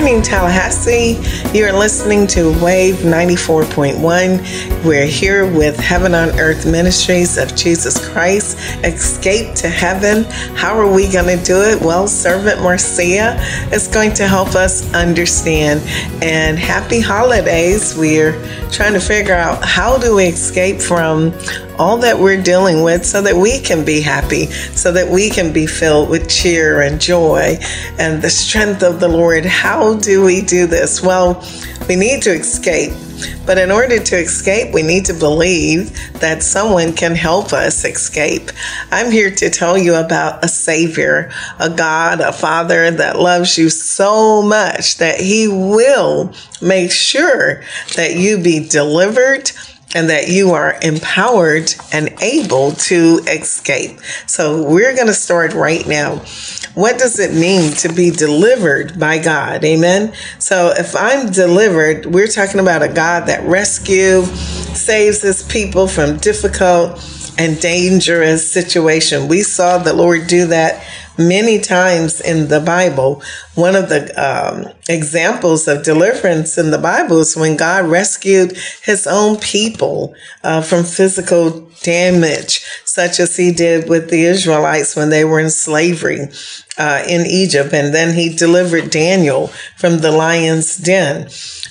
morning, 0.00 0.22
Tallahassee. 0.22 1.20
You're 1.52 1.74
listening 1.74 2.26
to 2.28 2.58
Wave 2.64 2.94
94.1. 2.96 4.82
We're 4.82 5.04
here 5.04 5.44
with 5.44 5.78
Heaven 5.78 6.14
on 6.14 6.30
Earth 6.40 6.64
Ministries 6.64 7.36
of 7.36 7.54
Jesus 7.54 8.08
Christ. 8.08 8.56
Escape 8.82 9.54
to 9.56 9.68
Heaven. 9.68 10.24
How 10.56 10.78
are 10.78 10.90
we 10.90 11.12
going 11.12 11.38
to 11.38 11.44
do 11.44 11.60
it? 11.60 11.82
Well, 11.82 12.08
Servant 12.08 12.62
Marcia 12.62 13.36
is 13.74 13.88
going 13.88 14.14
to 14.14 14.26
help 14.26 14.54
us 14.54 14.90
understand. 14.94 15.82
And 16.22 16.58
happy 16.58 17.00
holidays. 17.00 17.94
We're 17.94 18.32
trying 18.70 18.94
to 18.94 19.00
figure 19.00 19.34
out 19.34 19.62
how 19.62 19.98
do 19.98 20.16
we 20.16 20.28
escape 20.28 20.80
from 20.80 21.32
all 21.80 21.96
that 21.96 22.18
we're 22.18 22.42
dealing 22.42 22.82
with 22.82 23.06
so 23.06 23.22
that 23.22 23.34
we 23.34 23.58
can 23.58 23.86
be 23.86 24.02
happy, 24.02 24.44
so 24.76 24.92
that 24.92 25.08
we 25.08 25.30
can 25.30 25.50
be 25.50 25.66
filled 25.66 26.10
with 26.10 26.28
cheer 26.28 26.82
and 26.82 27.00
joy 27.00 27.56
and 27.98 28.20
the 28.20 28.28
strength 28.28 28.82
of 28.82 29.00
the 29.00 29.08
Lord. 29.08 29.46
How 29.46 29.94
do 29.94 30.22
we 30.22 30.42
do 30.42 30.66
this? 30.66 31.02
Well, 31.02 31.42
we 31.88 31.96
need 31.96 32.20
to 32.24 32.32
escape. 32.32 32.92
But 33.46 33.56
in 33.56 33.70
order 33.70 33.98
to 33.98 34.16
escape, 34.16 34.74
we 34.74 34.82
need 34.82 35.06
to 35.06 35.14
believe 35.14 35.90
that 36.20 36.42
someone 36.42 36.92
can 36.92 37.14
help 37.14 37.54
us 37.54 37.82
escape. 37.84 38.50
I'm 38.90 39.10
here 39.10 39.30
to 39.30 39.48
tell 39.48 39.78
you 39.78 39.94
about 39.94 40.44
a 40.44 40.48
Savior, 40.48 41.30
a 41.58 41.70
God, 41.70 42.20
a 42.20 42.32
Father 42.32 42.90
that 42.90 43.18
loves 43.18 43.56
you 43.56 43.70
so 43.70 44.42
much 44.42 44.98
that 44.98 45.18
He 45.18 45.48
will 45.48 46.34
make 46.60 46.92
sure 46.92 47.62
that 47.96 48.16
you 48.16 48.38
be 48.38 48.68
delivered 48.68 49.50
and 49.94 50.08
that 50.10 50.28
you 50.28 50.52
are 50.52 50.76
empowered 50.82 51.74
and 51.92 52.14
able 52.20 52.72
to 52.72 53.20
escape. 53.26 53.98
So 54.26 54.62
we're 54.62 54.94
going 54.94 55.08
to 55.08 55.14
start 55.14 55.52
right 55.54 55.86
now. 55.86 56.22
What 56.74 56.98
does 56.98 57.18
it 57.18 57.34
mean 57.34 57.72
to 57.78 57.92
be 57.92 58.10
delivered 58.10 58.98
by 58.98 59.18
God? 59.18 59.64
Amen. 59.64 60.14
So 60.38 60.72
if 60.76 60.94
I'm 60.94 61.32
delivered, 61.32 62.06
we're 62.06 62.28
talking 62.28 62.60
about 62.60 62.82
a 62.82 62.88
God 62.88 63.26
that 63.26 63.44
rescue, 63.44 64.24
saves 64.24 65.22
his 65.22 65.42
people 65.42 65.88
from 65.88 66.18
difficult 66.18 67.04
and 67.38 67.60
dangerous 67.60 68.50
situation. 68.50 69.26
We 69.26 69.42
saw 69.42 69.78
the 69.78 69.92
Lord 69.94 70.26
do 70.26 70.46
that 70.48 70.84
many 71.18 71.58
times 71.58 72.20
in 72.20 72.48
the 72.48 72.60
Bible. 72.60 73.22
One 73.54 73.76
of 73.76 73.88
the 73.88 74.12
um, 74.16 74.72
examples 74.88 75.68
of 75.68 75.82
deliverance 75.82 76.56
in 76.58 76.70
the 76.70 76.78
Bible 76.78 77.20
is 77.20 77.36
when 77.36 77.56
God 77.56 77.86
rescued 77.86 78.56
his 78.82 79.06
own 79.06 79.38
people 79.38 80.14
uh, 80.42 80.62
from 80.62 80.84
physical 80.84 81.68
damage, 81.82 82.64
such 82.84 83.20
as 83.20 83.36
he 83.36 83.52
did 83.52 83.88
with 83.88 84.10
the 84.10 84.24
Israelites 84.24 84.96
when 84.96 85.10
they 85.10 85.24
were 85.24 85.40
in 85.40 85.50
slavery 85.50 86.28
uh, 86.78 87.02
in 87.08 87.26
Egypt. 87.26 87.72
And 87.72 87.94
then 87.94 88.14
he 88.14 88.34
delivered 88.34 88.90
Daniel 88.90 89.48
from 89.76 89.98
the 89.98 90.12
lion's 90.12 90.76
den. 90.76 91.28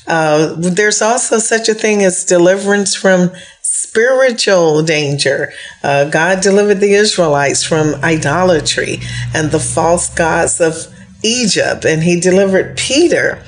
Uh, 0.10 0.56
there's 0.58 1.02
also 1.02 1.38
such 1.38 1.70
a 1.70 1.74
thing 1.74 2.04
as 2.04 2.26
deliverance 2.26 2.96
from 2.96 3.32
spiritual 3.62 4.82
danger. 4.82 5.54
Uh, 5.84 6.10
God 6.10 6.42
delivered 6.42 6.80
the 6.80 6.94
Israelites 6.94 7.64
from 7.64 7.94
idolatry 8.04 8.98
and 9.36 9.52
the 9.52 9.60
false 9.60 10.14
gods 10.14 10.60
of 10.60 10.88
Egypt, 11.24 11.86
and 11.86 12.04
He 12.04 12.20
delivered 12.20 12.76
Peter 12.76 13.44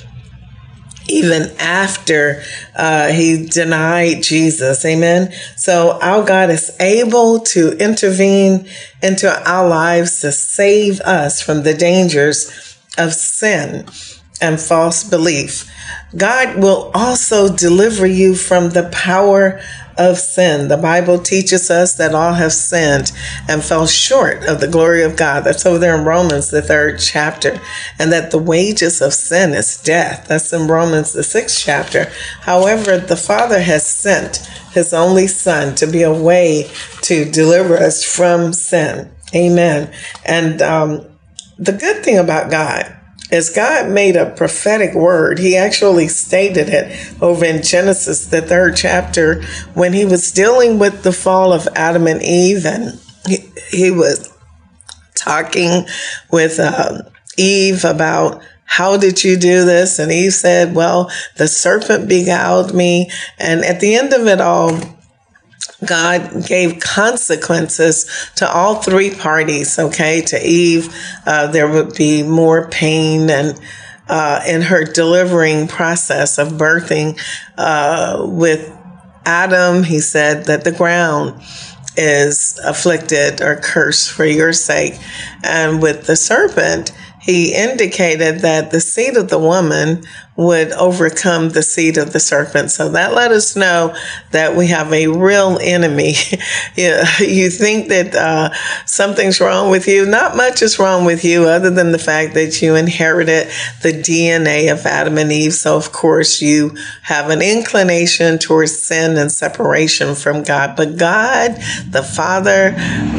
even 1.10 1.52
after 1.60 2.42
uh, 2.76 3.08
he 3.08 3.46
denied 3.46 4.24
Jesus. 4.24 4.86
Amen. 4.86 5.34
So 5.58 6.00
our 6.00 6.24
God 6.24 6.50
is 6.50 6.76
able 6.80 7.40
to 7.40 7.72
intervene 7.78 8.68
into 9.02 9.28
our 9.50 9.68
lives 9.68 10.22
to 10.22 10.32
save 10.32 11.02
us 11.02 11.42
from 11.42 11.64
the 11.64 11.74
dangers 11.74 12.78
of 12.98 13.14
sin 13.14 13.86
and 14.42 14.60
false 14.60 15.04
belief. 15.04 15.70
God 16.16 16.62
will 16.62 16.92
also 16.94 17.54
deliver 17.54 18.06
you 18.06 18.36
from 18.36 18.70
the 18.70 18.90
power 18.92 19.62
of 19.98 20.18
sin. 20.18 20.68
The 20.68 20.78
Bible 20.78 21.20
teaches 21.20 21.70
us 21.70 21.96
that 21.96 22.16
all 22.16 22.34
have 22.34 22.54
sinned 22.54 23.12
and 23.48 23.64
fell 23.64 23.88
short 23.88 24.44
of 24.44 24.60
the 24.60 24.68
glory 24.68 25.04
of 25.04 25.16
God. 25.16 25.42
That's 25.44 25.66
over 25.66 25.78
there 25.78 25.98
in 25.98 26.06
Romans, 26.06 26.50
the 26.50 26.62
third 26.62 27.00
chapter. 27.00 27.60
And 28.00 28.12
that 28.12 28.32
the 28.32 28.38
wages 28.38 29.02
of 29.02 29.14
sin 29.14 29.54
is 29.54 29.82
death. 29.82 30.28
That's 30.28 30.52
in 30.52 30.68
Romans, 30.68 31.14
the 31.14 31.24
sixth 31.24 31.62
chapter. 31.64 32.12
However, 32.42 32.98
the 32.98 33.18
Father 33.18 33.62
has 33.62 33.86
sent 33.86 34.38
his 34.74 34.94
only 34.94 35.28
Son 35.28 35.76
to 35.76 35.86
be 35.86 36.02
a 36.02 36.14
way 36.14 36.72
to 37.02 37.30
deliver 37.30 37.78
us 37.78 38.04
from 38.04 38.54
sin. 38.54 39.12
Amen. 39.36 39.94
And 40.26 40.62
um, 40.62 41.06
the 41.58 41.74
good 41.74 42.04
thing 42.04 42.18
about 42.18 42.50
God 42.50 42.98
as 43.32 43.50
God 43.50 43.90
made 43.90 44.16
a 44.16 44.30
prophetic 44.30 44.94
word, 44.94 45.40
he 45.40 45.56
actually 45.56 46.08
stated 46.08 46.68
it 46.70 47.22
over 47.22 47.46
in 47.46 47.64
Genesis, 47.64 48.28
the 48.28 48.42
third 48.42 48.76
chapter, 48.76 49.42
when 49.74 49.94
he 49.94 50.06
was 50.06 50.32
dealing 50.32 50.80
with 50.80 51.04
the 51.04 51.14
fall 51.14 51.54
of 51.54 51.68
Adam 51.76 52.08
and 52.08 52.22
Eve, 52.22 52.66
and 52.66 53.00
he, 53.26 53.38
he 53.70 53.92
was 53.92 54.32
talking 55.16 55.86
with 56.32 56.60
uh, 56.60 57.04
Eve 57.38 57.86
about 57.86 58.42
how 58.66 58.96
did 58.96 59.22
you 59.24 59.36
do 59.36 59.66
this? 59.66 60.00
And 60.00 60.14
Eve 60.14 60.34
said, 60.34 60.74
Well, 60.74 61.12
the 61.36 61.50
serpent 61.50 62.08
beguiled 62.08 62.74
me. 62.74 63.12
And 63.38 63.66
at 63.66 63.82
the 63.82 63.96
end 63.96 64.14
of 64.14 64.28
it 64.28 64.40
all, 64.40 64.80
God 65.86 66.46
gave 66.48 66.80
consequences 66.80 68.06
to 68.36 68.52
all 68.52 68.76
three 68.76 69.14
parties. 69.14 69.80
Okay, 69.80 70.22
to 70.22 70.40
Eve, 70.42 70.94
uh, 71.26 71.48
there 71.48 71.68
would 71.68 71.96
be 71.96 72.24
more 72.24 72.70
pain 72.70 73.30
and. 73.30 73.60
Uh, 74.10 74.42
in 74.46 74.62
her 74.62 74.84
delivering 74.84 75.70
process 75.70 76.38
of 76.38 76.50
birthing 76.54 77.18
uh, 77.58 78.26
with 78.28 78.70
Adam, 79.26 79.84
he 79.84 80.02
said 80.02 80.46
that 80.46 80.66
the 80.66 80.72
ground 80.72 81.42
is 81.98 82.60
afflicted 82.64 83.42
or 83.42 83.56
cursed 83.58 84.12
for 84.12 84.26
your 84.26 84.54
sake. 84.54 84.96
And 85.44 85.82
with 85.82 86.08
the 86.08 86.16
serpent, 86.16 86.92
he 87.22 87.54
indicated 87.54 88.40
that 88.40 88.72
the 88.72 88.82
seed 88.82 89.16
of 89.16 89.30
the 89.30 89.38
woman 89.38 90.04
would 90.36 90.72
overcome 90.72 91.50
the 91.50 91.62
seed 91.62 91.98
of 91.98 92.14
the 92.14 92.20
serpent. 92.20 92.72
So 92.72 92.90
that 92.90 93.14
let 93.14 93.32
us 93.32 93.56
know 93.56 93.96
that 94.32 94.56
we 94.56 94.68
have 94.68 94.92
a 94.92 95.08
real 95.08 95.60
enemy. 95.62 96.14
you, 96.76 97.50
think 97.50 97.90
that 97.90 98.16
uh, 98.16 98.52
something's 98.86 99.40
wrong 99.40 99.70
with 99.70 99.88
you. 99.88 100.06
Not 100.06 100.36
much 100.36 100.64
is 100.64 100.80
wrong 100.80 101.06
with 101.06 101.24
you 101.24 101.44
other 101.44 101.70
than 101.70 101.92
the 101.92 102.00
fact 102.00 102.34
that 102.34 102.60
you 102.62 102.76
inherited 102.76 103.48
the 103.84 103.92
DNA 103.92 104.72
of 104.72 104.86
Adam 104.86 105.20
and 105.20 105.32
Eve. 105.32 105.54
So, 105.54 105.78
of 105.78 105.92
course, 105.92 106.42
you 106.42 106.76
have 107.04 107.30
an 107.30 107.44
inclination 107.44 108.40
towards 108.40 108.82
sin 108.82 109.18
and 109.18 109.32
separation 109.32 110.16
from 110.16 110.42
God. 110.42 110.76
But 110.76 110.98
God, 110.98 111.56
the 111.88 112.04
Father, 112.04 112.72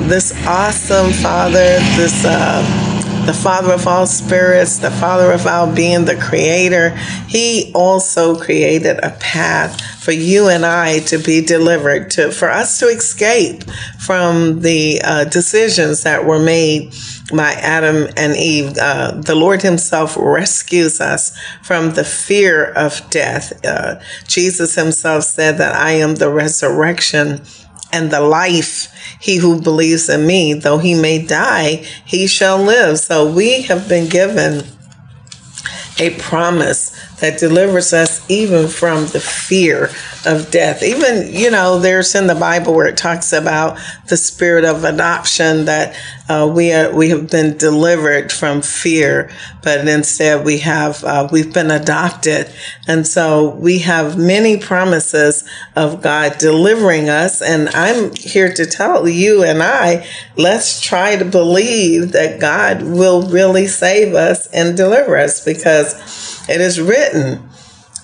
this 0.09 0.33
awesome 0.47 1.13
Father, 1.13 1.79
this, 1.97 2.25
uh, 2.25 2.92
the 3.27 3.33
Father 3.33 3.73
of 3.73 3.87
all 3.87 4.05
spirits, 4.05 4.79
the 4.79 4.91
Father 4.91 5.31
of 5.31 5.47
all 5.47 5.73
being, 5.73 6.05
the 6.05 6.17
Creator, 6.17 6.91
He 7.29 7.71
also 7.73 8.37
created 8.37 8.99
a 9.03 9.11
path 9.21 9.81
for 10.03 10.11
you 10.11 10.49
and 10.49 10.67
I 10.67 10.99
to 11.01 11.19
be 11.19 11.41
delivered, 11.41 12.11
to 12.13 12.33
for 12.33 12.51
us 12.51 12.81
to 12.81 12.87
escape 12.87 13.63
from 14.01 14.63
the 14.63 15.01
uh, 15.05 15.25
decisions 15.27 16.03
that 16.03 16.27
were 16.27 16.41
made 16.41 16.93
by 17.33 17.53
Adam 17.53 18.09
and 18.17 18.37
Eve. 18.37 18.77
Uh, 18.77 19.13
the 19.13 19.37
Lord 19.37 19.63
Himself 19.63 20.17
rescues 20.19 21.01
us 21.01 21.37
from 21.63 21.95
the 21.95 22.05
fear 22.05 22.73
of 22.73 23.09
death. 23.11 23.65
Uh, 23.65 24.01
Jesus 24.27 24.75
Himself 24.75 25.23
said 25.23 25.59
that 25.59 25.77
I 25.77 25.93
am 25.93 26.17
the 26.17 26.29
resurrection 26.29 27.43
and 27.93 28.11
the 28.11 28.21
life. 28.21 28.89
He 29.21 29.37
who 29.37 29.61
believes 29.61 30.09
in 30.09 30.27
me, 30.27 30.55
though 30.55 30.79
he 30.79 30.95
may 30.95 31.25
die, 31.25 31.85
he 32.05 32.27
shall 32.27 32.59
live. 32.59 32.99
So 32.99 33.31
we 33.31 33.63
have 33.63 33.89
been 33.89 34.09
given 34.09 34.65
a 35.99 36.11
promise 36.19 36.97
that 37.23 37.39
delivers 37.39 37.93
us 37.93 38.29
even 38.29 38.67
from 38.67 39.07
the 39.07 39.21
fear 39.21 39.89
of 40.27 40.51
death. 40.51 40.83
Even, 40.83 41.33
you 41.33 41.53
know, 41.53 41.79
there's 41.79 42.17
in 42.17 42.27
the 42.27 42.35
Bible 42.35 42.75
where 42.75 42.89
it 42.89 42.97
talks 42.97 43.33
about 43.33 43.79
the 44.09 44.17
spirit 44.17 44.65
of 44.65 44.83
adoption 44.83 45.67
that 45.67 45.97
uh, 46.29 46.51
we 46.53 46.73
are, 46.73 46.93
we 46.93 47.11
have 47.11 47.31
been 47.31 47.57
delivered 47.57 48.33
from 48.33 48.61
fear, 48.61 49.31
but 49.63 49.87
instead 49.87 50.45
we 50.45 50.59
have, 50.59 51.05
uh, 51.05 51.29
we've 51.31 51.53
been 51.53 51.71
adopted. 51.71 52.51
And 52.89 53.07
so 53.07 53.51
we 53.51 53.79
have 53.79 54.19
many 54.19 54.59
promises 54.59 55.49
of 55.77 56.03
God 56.03 56.39
delivering 56.39 57.09
us. 57.09 57.41
And 57.41 57.69
I'm 57.69 58.13
here 58.17 58.53
to 58.53 58.67
tell 58.67 59.09
you 59.09 59.45
and 59.45 59.63
I, 59.63 60.09
let's 60.37 60.81
try 60.81 61.15
to 61.15 61.25
believe 61.25 62.11
that 62.13 62.41
God 62.41 62.83
will 62.83 63.29
really 63.29 63.69
save 63.69 64.15
us 64.15 64.49
and 64.49 64.77
deliver 64.77 65.17
us 65.17 65.45
because 65.45 65.95
it 66.49 66.61
is 66.61 66.81
written 66.81 67.49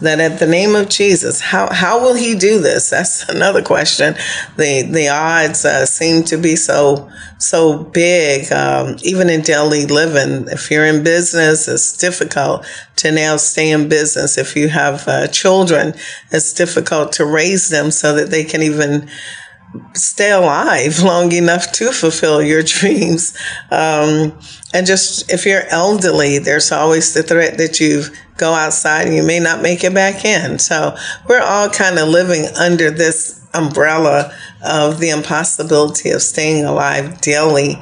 that 0.00 0.20
at 0.20 0.38
the 0.38 0.46
name 0.46 0.76
of 0.76 0.88
Jesus, 0.88 1.40
how, 1.40 1.72
how 1.72 2.00
will 2.00 2.14
he 2.14 2.34
do 2.34 2.60
this? 2.60 2.90
That's 2.98 3.28
another 3.28 3.62
question. 3.62 4.14
The, 4.56 4.82
the 4.82 5.08
odds 5.08 5.64
uh, 5.64 5.86
seem 5.86 6.24
to 6.24 6.38
be 6.38 6.56
so, 6.56 7.10
so 7.38 7.84
big. 7.84 8.52
Um, 8.52 8.96
even 9.02 9.28
in 9.28 9.42
daily 9.42 9.86
living, 9.86 10.48
if 10.48 10.70
you're 10.70 10.86
in 10.86 11.02
business, 11.02 11.68
it's 11.68 11.96
difficult 11.96 12.66
to 12.96 13.10
now 13.10 13.36
stay 13.36 13.70
in 13.70 13.88
business. 13.88 14.38
If 14.38 14.56
you 14.56 14.68
have 14.68 15.06
uh, 15.08 15.26
children, 15.28 15.94
it's 16.30 16.52
difficult 16.52 17.12
to 17.12 17.24
raise 17.24 17.68
them 17.68 17.90
so 17.90 18.14
that 18.14 18.30
they 18.30 18.44
can 18.44 18.62
even 18.62 19.08
stay 19.94 20.30
alive 20.30 20.98
long 21.02 21.32
enough 21.32 21.72
to 21.72 21.92
fulfill 21.92 22.42
your 22.42 22.62
dreams. 22.78 23.36
Um, 23.70 24.38
and 24.72 24.86
just 24.86 25.30
if 25.32 25.46
you're 25.46 25.66
elderly, 25.70 26.38
there's 26.38 26.72
always 26.72 27.14
the 27.14 27.22
threat 27.22 27.58
that 27.58 27.80
you 27.80 28.04
go 28.38 28.54
outside 28.54 29.06
and 29.06 29.16
you 29.16 29.22
may 29.22 29.40
not 29.40 29.62
make 29.62 29.84
it 29.84 29.92
back 29.92 30.24
in. 30.24 30.58
So 30.58 30.96
we're 31.28 31.42
all 31.42 31.68
kind 31.68 31.98
of 31.98 32.08
living 32.08 32.46
under 32.58 32.90
this 32.90 33.46
umbrella 33.54 34.34
of 34.64 35.00
the 35.00 35.10
impossibility 35.10 36.10
of 36.10 36.22
staying 36.22 36.64
alive 36.64 37.20
daily. 37.20 37.80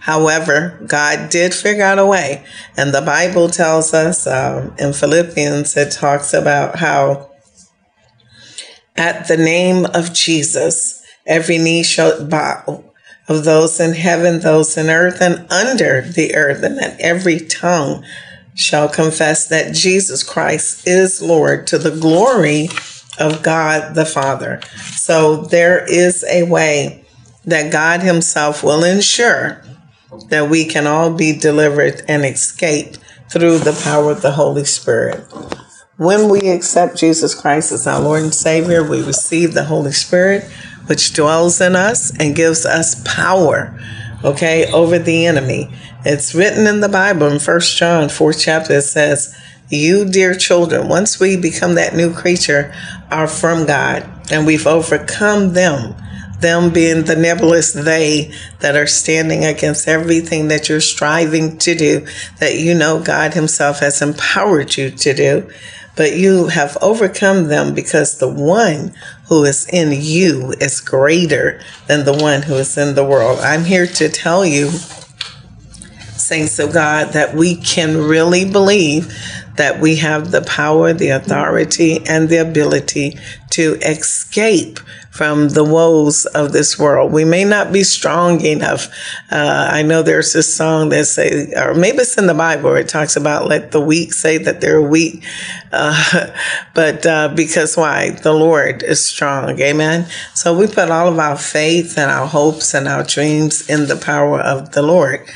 However, 0.00 0.80
God 0.86 1.30
did 1.30 1.52
figure 1.52 1.84
out 1.84 1.98
a 1.98 2.06
way. 2.06 2.44
And 2.76 2.94
the 2.94 3.02
Bible 3.02 3.48
tells 3.48 3.92
us 3.92 4.26
um, 4.26 4.74
in 4.78 4.92
Philippians, 4.92 5.76
it 5.76 5.92
talks 5.92 6.32
about 6.32 6.78
how 6.78 7.30
at 8.96 9.28
the 9.28 9.36
name 9.36 9.86
of 9.86 10.12
Jesus, 10.12 11.02
every 11.26 11.58
knee 11.58 11.82
shall 11.82 12.24
bow 12.24 12.84
of 13.28 13.44
those 13.44 13.78
in 13.78 13.94
heaven, 13.94 14.40
those 14.40 14.76
in 14.76 14.90
earth, 14.90 15.22
and 15.22 15.46
under 15.50 16.02
the 16.02 16.34
earth, 16.34 16.62
and 16.64 16.76
that 16.78 17.00
every 17.00 17.38
tongue 17.38 18.04
shall 18.60 18.90
confess 18.90 19.46
that 19.46 19.74
Jesus 19.74 20.22
Christ 20.22 20.86
is 20.86 21.22
Lord 21.22 21.66
to 21.68 21.78
the 21.78 21.90
glory 21.90 22.68
of 23.18 23.42
God 23.42 23.94
the 23.94 24.04
Father. 24.04 24.60
So 24.96 25.36
there 25.36 25.82
is 25.90 26.24
a 26.24 26.42
way 26.42 27.06
that 27.46 27.72
God 27.72 28.02
Himself 28.02 28.62
will 28.62 28.84
ensure 28.84 29.62
that 30.28 30.50
we 30.50 30.66
can 30.66 30.86
all 30.86 31.10
be 31.10 31.32
delivered 31.32 32.02
and 32.06 32.22
escape 32.24 32.96
through 33.30 33.60
the 33.60 33.80
power 33.82 34.10
of 34.10 34.20
the 34.20 34.32
Holy 34.32 34.66
Spirit. 34.66 35.24
When 35.96 36.28
we 36.28 36.50
accept 36.50 36.98
Jesus 36.98 37.34
Christ 37.34 37.72
as 37.72 37.86
our 37.86 38.00
Lord 38.00 38.24
and 38.24 38.34
Savior, 38.34 38.86
we 38.86 39.02
receive 39.02 39.54
the 39.54 39.64
Holy 39.64 39.92
Spirit, 39.92 40.44
which 40.86 41.14
dwells 41.14 41.62
in 41.62 41.74
us 41.74 42.14
and 42.18 42.36
gives 42.36 42.66
us 42.66 43.00
power, 43.06 43.78
okay, 44.24 44.70
over 44.72 44.98
the 44.98 45.26
enemy. 45.26 45.68
It's 46.04 46.34
written 46.34 46.66
in 46.66 46.80
the 46.80 46.88
Bible 46.88 47.26
in 47.28 47.38
First 47.38 47.76
John, 47.76 48.08
fourth 48.08 48.40
chapter, 48.40 48.74
it 48.74 48.82
says, 48.82 49.36
You, 49.68 50.04
dear 50.04 50.34
children, 50.34 50.88
once 50.88 51.20
we 51.20 51.36
become 51.36 51.74
that 51.74 51.94
new 51.94 52.12
creature, 52.12 52.74
are 53.10 53.26
from 53.26 53.66
God, 53.66 54.08
and 54.30 54.46
we've 54.46 54.66
overcome 54.66 55.52
them. 55.52 55.94
Them 56.40 56.72
being 56.72 57.04
the 57.04 57.16
nebulous 57.16 57.72
they 57.72 58.32
that 58.60 58.74
are 58.74 58.86
standing 58.86 59.44
against 59.44 59.86
everything 59.86 60.48
that 60.48 60.70
you're 60.70 60.80
striving 60.80 61.58
to 61.58 61.74
do, 61.74 62.06
that 62.38 62.58
you 62.58 62.72
know 62.74 63.02
God 63.02 63.34
Himself 63.34 63.80
has 63.80 64.00
empowered 64.00 64.74
you 64.74 64.90
to 64.90 65.12
do. 65.12 65.50
But 65.96 66.16
you 66.16 66.46
have 66.46 66.78
overcome 66.80 67.48
them 67.48 67.74
because 67.74 68.18
the 68.18 68.28
one 68.28 68.94
who 69.30 69.44
is 69.44 69.66
in 69.68 69.92
you 69.92 70.52
is 70.60 70.80
greater 70.80 71.62
than 71.86 72.04
the 72.04 72.12
one 72.12 72.42
who 72.42 72.56
is 72.56 72.76
in 72.76 72.94
the 72.94 73.04
world. 73.04 73.38
I'm 73.38 73.64
here 73.64 73.86
to 73.86 74.08
tell 74.10 74.44
you 74.44 74.70
saints 76.20 76.58
of 76.58 76.72
God, 76.72 77.12
that 77.14 77.34
we 77.34 77.56
can 77.56 77.96
really 77.96 78.48
believe 78.48 79.12
that 79.60 79.78
we 79.78 79.96
have 79.96 80.30
the 80.30 80.40
power, 80.40 80.94
the 80.94 81.10
authority, 81.10 82.00
and 82.08 82.30
the 82.30 82.38
ability 82.38 83.18
to 83.50 83.74
escape 83.82 84.80
from 85.10 85.50
the 85.50 85.62
woes 85.62 86.24
of 86.24 86.52
this 86.52 86.78
world. 86.78 87.12
We 87.12 87.26
may 87.26 87.44
not 87.44 87.70
be 87.70 87.82
strong 87.82 88.40
enough. 88.40 88.88
Uh, 89.30 89.68
I 89.70 89.82
know 89.82 90.02
there's 90.02 90.32
this 90.32 90.54
song 90.54 90.88
that 90.88 91.04
say, 91.04 91.52
or 91.54 91.74
maybe 91.74 91.98
it's 91.98 92.16
in 92.16 92.26
the 92.26 92.32
Bible 92.32 92.74
it 92.74 92.88
talks 92.88 93.16
about 93.16 93.48
let 93.48 93.70
the 93.70 93.82
weak 93.82 94.14
say 94.14 94.38
that 94.38 94.62
they're 94.62 94.80
weak. 94.80 95.22
Uh, 95.72 96.28
but 96.74 97.04
uh, 97.04 97.28
because 97.28 97.76
why? 97.76 98.12
The 98.12 98.32
Lord 98.32 98.82
is 98.82 99.04
strong. 99.04 99.60
Amen. 99.60 100.06
So 100.32 100.56
we 100.58 100.68
put 100.68 100.90
all 100.90 101.08
of 101.08 101.18
our 101.18 101.36
faith 101.36 101.98
and 101.98 102.10
our 102.10 102.26
hopes 102.26 102.72
and 102.72 102.88
our 102.88 103.04
dreams 103.04 103.68
in 103.68 103.88
the 103.88 103.96
power 103.96 104.40
of 104.40 104.72
the 104.72 104.80
Lord. 104.80 105.28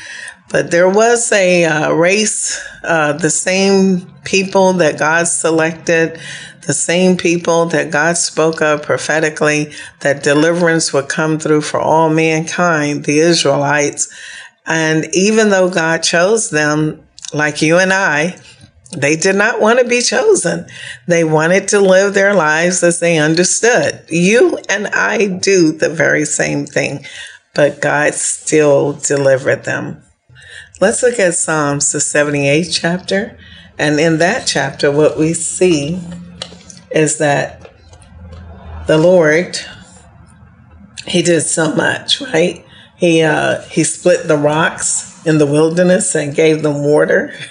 But 0.50 0.70
there 0.70 0.88
was 0.88 1.32
a 1.32 1.64
uh, 1.64 1.93
race, 1.93 2.62
uh, 2.82 3.14
the 3.14 3.31
same 3.31 4.12
people 4.25 4.75
that 4.75 4.99
God 4.99 5.26
selected, 5.26 6.20
the 6.67 6.75
same 6.75 7.17
people 7.17 7.67
that 7.67 7.91
God 7.91 8.17
spoke 8.17 8.62
of 8.62 8.82
prophetically, 8.82 9.73
that 10.00 10.23
deliverance 10.23 10.93
would 10.93 11.08
come 11.08 11.38
through 11.38 11.62
for 11.62 11.81
all 11.81 12.08
mankind, 12.08 13.05
the 13.05 13.19
Israelites. 13.19 14.12
And 14.67 15.06
even 15.12 15.50
though 15.50 15.70
God 15.70 16.02
chose 16.02 16.50
them, 16.50 17.06
like 17.32 17.61
you 17.61 17.79
and 17.79 17.93
I, 17.93 18.37
they 18.96 19.17
did 19.17 19.35
not 19.35 19.61
want 19.61 19.81
to 19.81 19.88
be 19.88 20.00
chosen. 20.00 20.67
They 21.08 21.25
wanted 21.25 21.69
to 21.69 21.81
live 21.81 22.14
their 22.14 22.35
lives 22.35 22.82
as 22.82 23.00
they 23.00 23.19
understood. 23.19 24.05
You 24.08 24.58
and 24.69 24.87
I 24.88 25.26
do 25.26 25.73
the 25.73 25.88
very 25.88 26.25
same 26.25 26.64
thing, 26.64 27.05
but 27.55 27.81
God 27.81 28.14
still 28.14 28.93
delivered 28.93 29.64
them. 29.64 30.02
Let's 30.81 31.05
look 31.05 31.21
at 31.21 31.35
Psalms, 31.35 31.93
the 31.93 32.00
78th 32.00 32.69
chapter. 32.73 33.38
And 33.79 34.00
in 34.00 34.19
that 34.19 34.44
chapter, 34.47 34.91
what 34.91 35.17
we 35.17 35.32
see 35.32 36.01
is 36.91 37.19
that 37.19 37.72
the 38.89 38.99
Lord, 38.99 39.56
He 41.06 41.22
did 41.22 41.43
so 41.43 41.72
much, 41.75 42.20
right? 42.20 42.65
He, 42.96 43.22
uh, 43.22 43.63
he 43.63 43.84
split 43.84 44.27
the 44.27 44.37
rocks 44.37 45.25
in 45.25 45.39
the 45.39 45.46
wilderness 45.46 46.15
and 46.15 46.34
gave 46.34 46.63
them 46.63 46.82
water. 46.82 47.34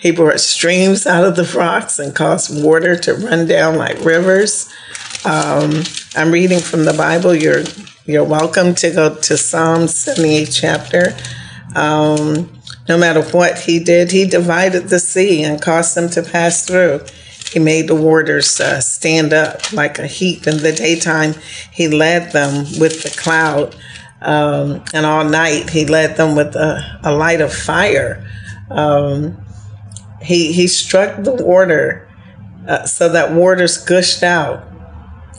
He 0.00 0.12
brought 0.12 0.38
streams 0.38 1.08
out 1.08 1.24
of 1.24 1.34
the 1.34 1.58
rocks 1.58 1.98
and 1.98 2.14
caused 2.14 2.62
water 2.62 2.94
to 2.98 3.14
run 3.14 3.48
down 3.48 3.74
like 3.74 3.98
rivers. 4.04 4.72
Um, 5.24 5.82
I'm 6.14 6.30
reading 6.30 6.60
from 6.60 6.84
the 6.84 6.92
Bible. 6.92 7.34
You're 7.34 7.64
you're 8.06 8.22
welcome 8.22 8.76
to 8.76 8.90
go 8.92 9.16
to 9.16 9.36
Psalm 9.36 9.88
78 9.88 10.50
chapter. 10.52 11.16
Um, 11.74 12.57
no 12.88 12.96
matter 12.96 13.22
what 13.22 13.58
he 13.60 13.78
did, 13.78 14.10
he 14.10 14.24
divided 14.24 14.88
the 14.88 14.98
sea 14.98 15.42
and 15.42 15.60
caused 15.60 15.94
them 15.94 16.08
to 16.10 16.22
pass 16.22 16.64
through. 16.64 17.00
He 17.52 17.58
made 17.58 17.88
the 17.88 17.94
waters 17.94 18.60
uh, 18.60 18.80
stand 18.80 19.32
up 19.32 19.72
like 19.72 19.98
a 19.98 20.06
heap 20.06 20.46
in 20.46 20.58
the 20.58 20.72
daytime. 20.72 21.34
He 21.72 21.88
led 21.88 22.32
them 22.32 22.64
with 22.78 23.02
the 23.02 23.20
cloud, 23.20 23.74
um, 24.20 24.84
and 24.92 25.06
all 25.06 25.24
night 25.24 25.70
he 25.70 25.86
led 25.86 26.16
them 26.16 26.36
with 26.36 26.54
a, 26.56 27.00
a 27.02 27.14
light 27.14 27.40
of 27.40 27.52
fire. 27.52 28.26
Um, 28.70 29.38
he 30.20 30.52
he 30.52 30.66
struck 30.66 31.22
the 31.22 31.32
water 31.32 32.08
uh, 32.66 32.84
so 32.84 33.08
that 33.08 33.32
waters 33.32 33.78
gushed 33.78 34.22
out 34.22 34.64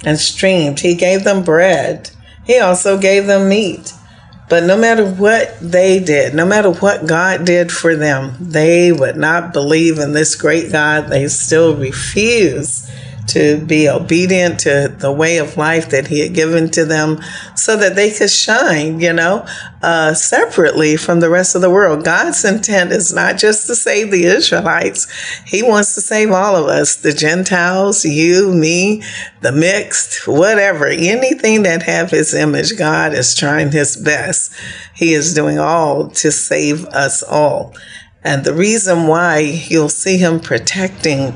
and 0.03 0.17
streamed. 0.17 0.79
He 0.79 0.95
gave 0.95 1.23
them 1.23 1.43
bread. 1.43 2.09
He 2.45 2.59
also 2.59 2.97
gave 2.97 3.27
them 3.27 3.49
meat. 3.49 3.93
But 4.49 4.63
no 4.63 4.75
matter 4.75 5.05
what 5.05 5.57
they 5.61 5.99
did, 5.99 6.33
no 6.33 6.45
matter 6.45 6.71
what 6.71 7.05
God 7.05 7.45
did 7.45 7.71
for 7.71 7.95
them, 7.95 8.35
they 8.39 8.91
would 8.91 9.15
not 9.15 9.53
believe 9.53 9.99
in 9.99 10.13
this 10.13 10.35
great 10.35 10.71
God. 10.71 11.07
They 11.07 11.27
still 11.27 11.77
refused 11.77 12.89
to 13.29 13.63
be 13.65 13.87
obedient 13.87 14.59
to 14.61 14.93
the 14.99 15.11
way 15.11 15.37
of 15.37 15.57
life 15.57 15.89
that 15.89 16.07
he 16.07 16.21
had 16.21 16.33
given 16.33 16.69
to 16.71 16.85
them 16.85 17.19
so 17.55 17.77
that 17.77 17.95
they 17.95 18.11
could 18.11 18.29
shine, 18.29 18.99
you 18.99 19.13
know, 19.13 19.45
uh, 19.81 20.13
separately 20.13 20.97
from 20.97 21.19
the 21.19 21.29
rest 21.29 21.55
of 21.55 21.61
the 21.61 21.69
world. 21.69 22.03
God's 22.03 22.43
intent 22.43 22.91
is 22.91 23.13
not 23.13 23.37
just 23.37 23.67
to 23.67 23.75
save 23.75 24.11
the 24.11 24.25
Israelites. 24.25 25.07
He 25.45 25.63
wants 25.63 25.95
to 25.95 26.01
save 26.01 26.31
all 26.31 26.55
of 26.55 26.67
us, 26.67 26.95
the 26.95 27.13
Gentiles, 27.13 28.03
you, 28.03 28.53
me, 28.53 29.03
the 29.41 29.51
mixed, 29.51 30.27
whatever, 30.27 30.87
anything 30.87 31.63
that 31.63 31.83
have 31.83 32.11
his 32.11 32.33
image. 32.33 32.77
God 32.77 33.13
is 33.13 33.35
trying 33.35 33.71
his 33.71 33.95
best. 33.95 34.51
He 34.95 35.13
is 35.13 35.33
doing 35.33 35.59
all 35.59 36.09
to 36.09 36.31
save 36.31 36.85
us 36.87 37.23
all. 37.23 37.73
And 38.23 38.43
the 38.43 38.53
reason 38.53 39.07
why 39.07 39.39
you'll 39.39 39.89
see 39.89 40.17
him 40.17 40.39
protecting 40.39 41.33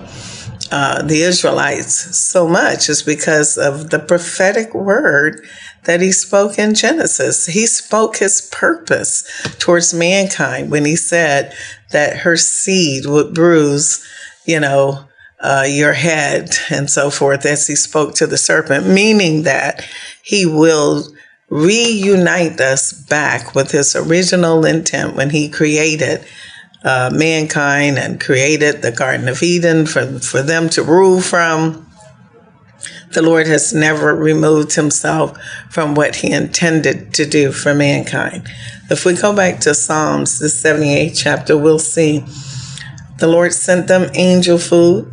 uh, 0.71 1.01
the 1.01 1.21
Israelites 1.21 2.17
so 2.17 2.47
much 2.47 2.89
is 2.89 3.03
because 3.03 3.57
of 3.57 3.89
the 3.89 3.99
prophetic 3.99 4.73
word 4.73 5.45
that 5.85 6.01
he 6.01 6.11
spoke 6.11 6.57
in 6.57 6.73
Genesis. 6.73 7.45
He 7.45 7.65
spoke 7.67 8.17
his 8.17 8.41
purpose 8.41 9.23
towards 9.59 9.93
mankind 9.93 10.71
when 10.71 10.85
he 10.85 10.95
said 10.95 11.53
that 11.91 12.17
her 12.17 12.37
seed 12.37 13.05
would 13.05 13.33
bruise, 13.33 14.05
you 14.45 14.59
know, 14.59 15.05
uh, 15.39 15.65
your 15.67 15.93
head 15.93 16.55
and 16.69 16.89
so 16.89 17.09
forth 17.09 17.45
as 17.45 17.67
he 17.67 17.75
spoke 17.75 18.15
to 18.15 18.25
the 18.25 18.37
serpent, 18.37 18.87
meaning 18.87 19.43
that 19.43 19.85
he 20.23 20.45
will 20.45 21.05
reunite 21.49 22.59
us 22.61 22.93
back 22.93 23.53
with 23.53 23.71
his 23.71 23.95
original 23.95 24.65
intent 24.65 25.15
when 25.15 25.29
he 25.29 25.49
created 25.49 26.25
uh, 26.83 27.09
mankind 27.13 27.97
and 27.97 28.19
created 28.19 28.81
the 28.81 28.91
Garden 28.91 29.27
of 29.27 29.41
Eden 29.41 29.85
for, 29.85 30.19
for 30.19 30.41
them 30.41 30.69
to 30.69 30.83
rule 30.83 31.21
from. 31.21 31.87
The 33.13 33.21
Lord 33.21 33.47
has 33.47 33.73
never 33.73 34.15
removed 34.15 34.73
himself 34.73 35.37
from 35.69 35.93
what 35.93 36.17
he 36.17 36.31
intended 36.31 37.13
to 37.13 37.25
do 37.25 37.51
for 37.51 37.73
mankind. 37.73 38.49
If 38.89 39.05
we 39.05 39.13
go 39.13 39.35
back 39.35 39.59
to 39.61 39.75
Psalms, 39.75 40.39
the 40.39 40.47
78th 40.47 41.15
chapter, 41.15 41.57
we'll 41.57 41.79
see 41.79 42.25
the 43.19 43.27
Lord 43.27 43.53
sent 43.53 43.87
them 43.87 44.09
angel 44.15 44.57
food. 44.57 45.09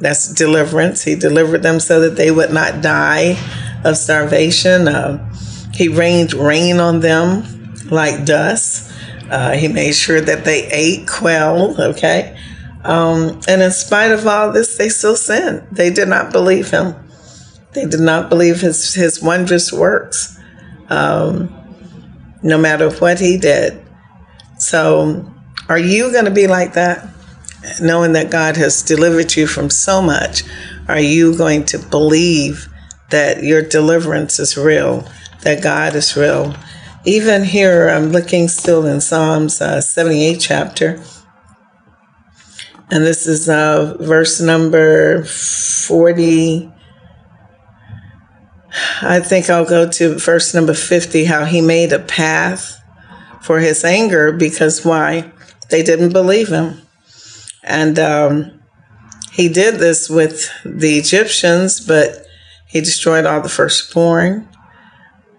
That's 0.00 0.32
deliverance. 0.32 1.02
He 1.02 1.16
delivered 1.16 1.62
them 1.62 1.80
so 1.80 2.00
that 2.02 2.16
they 2.16 2.30
would 2.30 2.52
not 2.52 2.82
die 2.82 3.36
of 3.84 3.96
starvation. 3.96 4.86
Uh, 4.86 5.32
he 5.74 5.88
rained 5.88 6.34
rain 6.34 6.78
on 6.78 7.00
them 7.00 7.74
like 7.90 8.24
dust. 8.24 8.92
Uh, 9.30 9.52
he 9.52 9.68
made 9.68 9.94
sure 9.94 10.20
that 10.20 10.44
they 10.44 10.66
ate 10.70 11.06
quail, 11.06 11.74
okay? 11.78 12.38
Um, 12.84 13.40
and 13.46 13.60
in 13.60 13.70
spite 13.70 14.10
of 14.10 14.26
all 14.26 14.52
this, 14.52 14.76
they 14.76 14.88
still 14.88 15.16
sinned. 15.16 15.66
They 15.70 15.90
did 15.90 16.08
not 16.08 16.32
believe 16.32 16.70
him. 16.70 16.94
They 17.72 17.84
did 17.84 18.00
not 18.00 18.30
believe 18.30 18.60
his, 18.60 18.94
his 18.94 19.22
wondrous 19.22 19.72
works, 19.72 20.38
um, 20.88 21.54
no 22.42 22.56
matter 22.56 22.90
what 22.90 23.20
he 23.20 23.36
did. 23.36 23.84
So, 24.58 25.30
are 25.68 25.78
you 25.78 26.10
going 26.10 26.24
to 26.24 26.30
be 26.30 26.46
like 26.46 26.72
that? 26.74 27.06
Knowing 27.82 28.12
that 28.12 28.30
God 28.30 28.56
has 28.56 28.82
delivered 28.82 29.36
you 29.36 29.46
from 29.46 29.68
so 29.68 30.00
much, 30.00 30.42
are 30.88 31.00
you 31.00 31.36
going 31.36 31.66
to 31.66 31.78
believe 31.78 32.68
that 33.10 33.42
your 33.42 33.60
deliverance 33.62 34.38
is 34.38 34.56
real, 34.56 35.06
that 35.42 35.62
God 35.62 35.94
is 35.94 36.16
real? 36.16 36.54
Even 37.04 37.44
here, 37.44 37.88
I'm 37.88 38.10
looking 38.10 38.48
still 38.48 38.84
in 38.86 39.00
Psalms 39.00 39.60
uh, 39.60 39.80
78 39.80 40.40
chapter. 40.40 41.02
And 42.90 43.04
this 43.04 43.26
is 43.26 43.48
uh, 43.48 43.96
verse 44.00 44.40
number 44.40 45.24
40. 45.24 46.72
I 49.02 49.20
think 49.20 49.48
I'll 49.48 49.64
go 49.64 49.88
to 49.90 50.18
verse 50.18 50.54
number 50.54 50.74
50 50.74 51.24
how 51.24 51.44
he 51.44 51.60
made 51.60 51.92
a 51.92 51.98
path 51.98 52.80
for 53.42 53.60
his 53.60 53.84
anger 53.84 54.32
because 54.32 54.84
why? 54.84 55.30
They 55.70 55.82
didn't 55.82 56.12
believe 56.12 56.48
him. 56.48 56.80
And 57.62 57.98
um, 57.98 58.60
he 59.32 59.48
did 59.48 59.76
this 59.76 60.08
with 60.10 60.50
the 60.64 60.98
Egyptians, 60.98 61.80
but 61.80 62.26
he 62.66 62.80
destroyed 62.80 63.26
all 63.26 63.40
the 63.40 63.48
firstborn. 63.48 64.48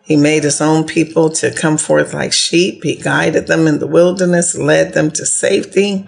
He 0.09 0.15
made 0.15 0.43
his 0.43 0.59
own 0.59 0.85
people 0.85 1.29
to 1.29 1.53
come 1.53 1.77
forth 1.77 2.15
like 2.15 2.33
sheep. 2.33 2.83
He 2.83 2.95
guided 2.95 3.45
them 3.45 3.67
in 3.67 3.77
the 3.77 3.85
wilderness, 3.85 4.57
led 4.57 4.93
them 4.93 5.11
to 5.11 5.23
safety. 5.23 6.07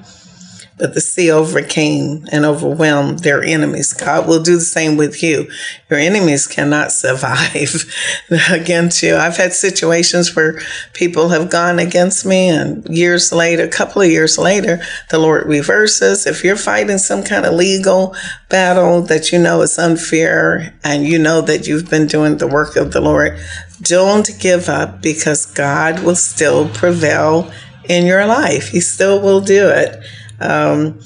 But 0.80 0.96
the 0.96 1.02
sea 1.02 1.30
overcame 1.30 2.26
and 2.32 2.44
overwhelmed 2.44 3.20
their 3.20 3.44
enemies. 3.44 3.94
God 3.94 4.28
will 4.28 4.42
do 4.42 4.56
the 4.56 4.62
same 4.62 4.98
with 4.98 5.22
you. 5.22 5.48
Your 5.92 6.00
enemies 6.00 6.48
cannot 6.48 6.92
survive 6.92 7.86
against 8.50 9.04
you. 9.04 9.16
I've 9.16 9.38
had 9.38 9.54
situations 9.54 10.36
where 10.36 10.60
people 10.94 11.30
have 11.30 11.52
gone 11.52 11.78
against 11.78 12.26
me, 12.26 12.50
and 12.50 12.84
years 12.90 13.32
later, 13.32 13.66
a 13.66 13.70
couple 13.70 14.02
of 14.02 14.10
years 14.10 14.40
later, 14.40 14.82
the 15.12 15.20
Lord 15.20 15.46
reverses. 15.46 16.26
If 16.26 16.44
you're 16.44 16.56
fighting 16.56 16.98
some 16.98 17.22
kind 17.22 17.46
of 17.46 17.54
legal 17.54 18.16
battle 18.50 19.04
that 19.04 19.32
you 19.32 19.38
know 19.38 19.62
is 19.62 19.78
unfair 19.78 20.74
and 20.84 21.06
you 21.06 21.20
know 21.20 21.42
that 21.42 21.68
you've 21.68 21.92
been 21.92 22.08
doing 22.08 22.38
the 22.38 22.48
work 22.48 22.76
of 22.76 22.92
the 22.92 23.02
Lord, 23.02 23.38
don't 23.82 24.30
give 24.40 24.70
up 24.70 25.02
because 25.02 25.46
God 25.46 26.04
will 26.04 26.16
still 26.16 26.70
prevail 26.70 27.52
in 27.90 28.06
your 28.06 28.26
life. 28.26 28.70
He 28.70 28.80
still 28.80 29.22
will 29.22 29.42
do 29.42 29.70
it. 29.70 30.04
Um, 30.40 31.00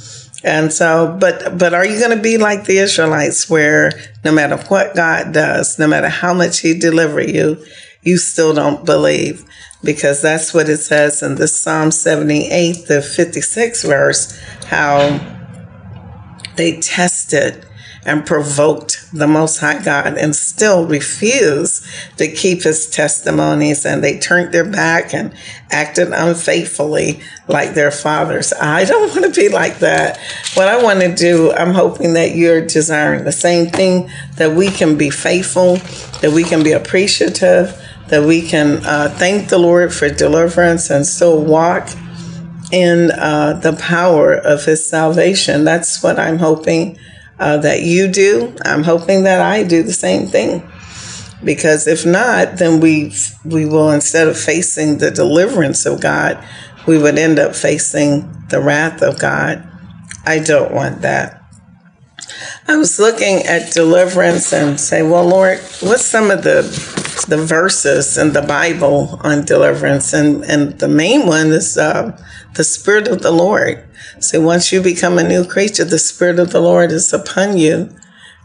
and 0.43 0.71
so, 0.71 1.17
but 1.19 1.57
but 1.57 1.73
are 1.73 1.85
you 1.85 1.99
going 1.99 2.15
to 2.15 2.21
be 2.21 2.37
like 2.37 2.65
the 2.65 2.77
Israelites, 2.77 3.49
where 3.49 3.91
no 4.23 4.31
matter 4.31 4.57
what 4.67 4.95
God 4.95 5.33
does, 5.33 5.79
no 5.79 5.87
matter 5.87 6.07
how 6.07 6.33
much 6.33 6.59
He 6.59 6.77
deliver 6.77 7.21
you, 7.21 7.63
you 8.03 8.17
still 8.17 8.53
don't 8.53 8.85
believe? 8.85 9.43
Because 9.83 10.21
that's 10.21 10.53
what 10.53 10.69
it 10.69 10.77
says 10.77 11.23
in 11.23 11.35
the 11.35 11.47
Psalm 11.47 11.91
78, 11.91 12.85
the 12.87 13.01
56 13.01 13.83
verse, 13.83 14.39
how 14.65 15.19
they 16.55 16.79
tested 16.79 17.65
and 18.05 18.25
provoked 18.25 19.09
the 19.11 19.27
Most 19.27 19.59
High 19.59 19.83
God 19.83 20.17
and 20.17 20.35
still 20.35 20.85
refused 20.85 21.83
to 22.17 22.27
keep 22.31 22.61
his 22.61 22.87
testimonies. 22.87 23.85
And 23.85 24.03
they 24.03 24.19
turned 24.19 24.53
their 24.53 24.69
back 24.69 25.13
and 25.13 25.33
acted 25.71 26.09
unfaithfully 26.13 27.19
like 27.47 27.73
their 27.73 27.89
fathers. 27.89 28.53
I 28.53 28.85
don't 28.85 29.09
want 29.15 29.33
to 29.33 29.41
be 29.41 29.49
like 29.49 29.79
that. 29.79 30.19
What 30.53 30.67
I 30.67 30.81
want 30.81 31.01
to 31.01 31.13
do, 31.13 31.51
I'm 31.53 31.73
hoping 31.73 32.13
that 32.13 32.35
you're 32.35 32.65
desiring 32.65 33.23
the 33.23 33.31
same 33.31 33.67
thing 33.67 34.09
that 34.35 34.55
we 34.55 34.69
can 34.69 34.97
be 34.97 35.09
faithful, 35.09 35.77
that 36.21 36.31
we 36.31 36.43
can 36.43 36.63
be 36.63 36.73
appreciative, 36.73 37.81
that 38.09 38.23
we 38.23 38.47
can 38.47 38.85
uh, 38.85 39.09
thank 39.17 39.49
the 39.49 39.57
Lord 39.57 39.91
for 39.91 40.09
deliverance 40.09 40.91
and 40.91 41.07
still 41.07 41.43
walk 41.43 41.89
in 42.71 43.11
uh, 43.11 43.53
the 43.53 43.73
power 43.73 44.33
of 44.33 44.65
his 44.65 44.87
salvation. 44.87 45.63
That's 45.63 46.03
what 46.03 46.19
I'm 46.19 46.37
hoping 46.37 46.99
uh, 47.39 47.57
that 47.57 47.81
you 47.81 48.07
do. 48.07 48.55
I'm 48.63 48.83
hoping 48.83 49.23
that 49.23 49.41
I 49.41 49.63
do 49.63 49.83
the 49.83 49.93
same 49.93 50.27
thing. 50.27 50.69
Because 51.43 51.85
if 51.85 52.05
not, 52.05 52.57
then 52.57 52.79
we 52.79 53.13
we 53.43 53.65
will 53.65 53.91
instead 53.91 54.27
of 54.27 54.37
facing 54.37 54.97
the 54.97 55.11
deliverance 55.11 55.85
of 55.85 56.01
God, 56.01 56.43
we 56.87 56.97
would 56.97 57.17
end 57.17 57.39
up 57.39 57.55
facing 57.55 58.31
the 58.49 58.61
wrath 58.61 59.01
of 59.01 59.19
God. 59.19 59.67
I 60.25 60.39
don't 60.39 60.73
want 60.73 61.01
that. 61.01 61.43
I 62.67 62.77
was 62.77 62.99
looking 62.99 63.45
at 63.45 63.73
deliverance 63.73 64.51
and 64.51 64.79
say, 64.79 65.03
well, 65.03 65.25
Lord, 65.25 65.59
what's 65.81 66.05
some 66.05 66.31
of 66.31 66.43
the 66.43 66.61
the 67.27 67.37
verses 67.37 68.17
in 68.17 68.33
the 68.33 68.41
Bible 68.41 69.19
on 69.23 69.45
deliverance? 69.45 70.13
And 70.13 70.43
and 70.45 70.79
the 70.79 70.87
main 70.87 71.27
one 71.27 71.47
is 71.47 71.77
uh, 71.77 72.17
the 72.55 72.63
Spirit 72.63 73.07
of 73.07 73.21
the 73.21 73.31
Lord. 73.31 73.87
So 74.19 74.41
once 74.41 74.71
you 74.71 74.81
become 74.81 75.17
a 75.17 75.27
new 75.27 75.45
creature, 75.45 75.83
the 75.83 75.99
Spirit 75.99 76.39
of 76.39 76.51
the 76.51 76.61
Lord 76.61 76.91
is 76.91 77.13
upon 77.13 77.57
you, 77.57 77.89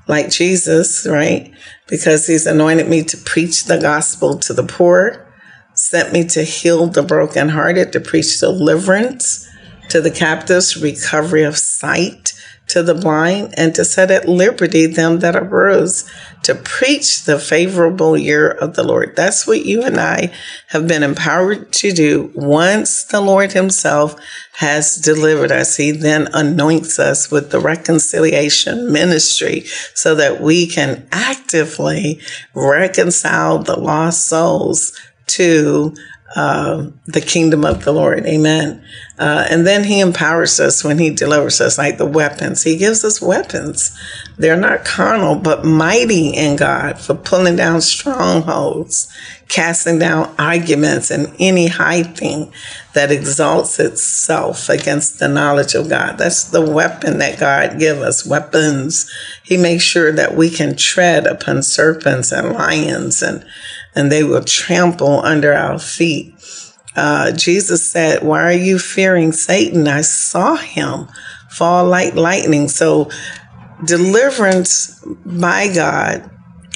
like 0.07 0.31
Jesus, 0.31 1.07
right? 1.09 1.52
Because 1.88 2.26
He's 2.26 2.47
anointed 2.47 2.88
me 2.88 3.02
to 3.05 3.17
preach 3.17 3.64
the 3.64 3.79
gospel 3.79 4.38
to 4.38 4.52
the 4.52 4.64
poor, 4.64 5.26
sent 5.75 6.12
me 6.12 6.25
to 6.29 6.43
heal 6.43 6.87
the 6.87 7.02
brokenhearted, 7.02 7.93
to 7.93 8.00
preach 8.00 8.38
deliverance 8.38 9.49
to 9.88 10.00
the 10.00 10.11
captives, 10.11 10.81
recovery 10.81 11.43
of 11.43 11.57
sight 11.59 12.30
to 12.71 12.83
the 12.83 12.95
blind, 12.95 13.55
and 13.57 13.75
to 13.75 13.85
set 13.85 14.11
at 14.11 14.29
liberty 14.29 14.87
them 14.87 15.21
that 15.21 15.37
are 15.37 15.45
bruised, 15.45 16.09
to 16.43 16.55
preach 16.55 17.25
the 17.25 17.39
favorable 17.39 18.17
year 18.17 18.50
of 18.50 18.75
the 18.75 18.83
Lord. 18.83 19.15
That's 19.15 19.47
what 19.47 19.65
you 19.65 19.83
and 19.83 19.99
I 19.99 20.33
have 20.69 20.89
been 20.89 21.03
empowered 21.03 21.73
to 21.75 21.93
do 21.93 22.33
once 22.35 23.05
the 23.05 23.21
Lord 23.21 23.53
Himself 23.53 24.17
has 24.55 24.97
delivered 24.97 25.53
us. 25.53 25.77
He 25.77 25.91
then 25.91 26.29
anoints 26.33 26.99
us 26.99 27.31
with 27.31 27.50
the 27.50 27.61
reconciliation 27.61 28.93
ministry 28.93 29.65
so 29.95 30.15
that 30.15 30.41
we 30.41 30.67
can 30.67 31.07
actively 31.12 32.21
reconcile 32.55 33.59
the 33.59 33.79
lost 33.79 34.27
souls 34.27 34.93
to 35.27 35.95
uh, 36.37 36.87
the 37.07 37.21
kingdom 37.21 37.65
of 37.65 37.85
the 37.85 37.93
Lord. 37.93 38.25
Amen. 38.25 38.85
Uh, 39.19 39.47
and 39.51 39.67
then 39.67 39.85
he 39.85 40.01
empowers 40.01 40.61
us 40.61 40.85
when 40.85 40.99
he 40.99 41.11
delivers 41.11 41.61
us, 41.61 41.77
like 41.77 41.99
the 41.99 42.07
weapons. 42.07 42.63
He 42.63 42.77
gives 42.77 43.05
us 43.05 43.21
weapons. 43.21 43.99
They're 44.39 44.57
not 44.57 44.85
carnal, 44.85 45.35
but 45.35 45.65
mighty 45.65 46.29
in 46.29 46.57
God 46.57 47.01
for 47.01 47.15
pulling 47.15 47.57
down 47.57 47.81
strongholds, 47.81 49.13
casting 49.49 49.99
down 49.99 50.33
arguments 50.39 51.11
and 51.11 51.35
any 51.41 51.67
high 51.67 52.05
thing 52.05 52.53
that 52.95 53.11
exalts 53.11 53.79
itself 53.81 54.69
against 54.69 55.19
the 55.19 55.29
knowledge 55.29 55.75
of 55.75 55.89
God. 55.89 56.17
That's 56.17 56.45
the 56.45 56.63
weapon 56.63 57.19
that 57.19 57.41
God 57.41 57.79
gives 57.79 58.01
us, 58.01 58.27
weapons. 58.27 59.11
He 59.43 59.57
makes 59.57 59.83
sure 59.83 60.13
that 60.13 60.37
we 60.37 60.49
can 60.49 60.77
tread 60.77 61.27
upon 61.27 61.63
serpents 61.65 62.33
and 62.33 62.53
lions 62.53 63.21
and 63.21 63.45
and 63.94 64.11
they 64.11 64.25
will 64.25 64.44
trample 64.44 65.20
under 65.20 65.52
our 65.52 65.78
feet. 65.78 66.35
uh, 66.97 67.32
Jesus 67.32 67.88
said, 67.90 68.23
Why 68.23 68.42
are 68.42 68.52
you 68.52 68.78
fearing 68.78 69.32
Satan? 69.32 69.87
I 69.88 70.00
saw 70.02 70.56
him 70.56 71.09
fall 71.50 71.87
like 71.87 72.14
lightning. 72.14 72.68
So, 72.68 73.11
deliverance 73.85 75.02
by 75.25 75.73
God 75.73 76.28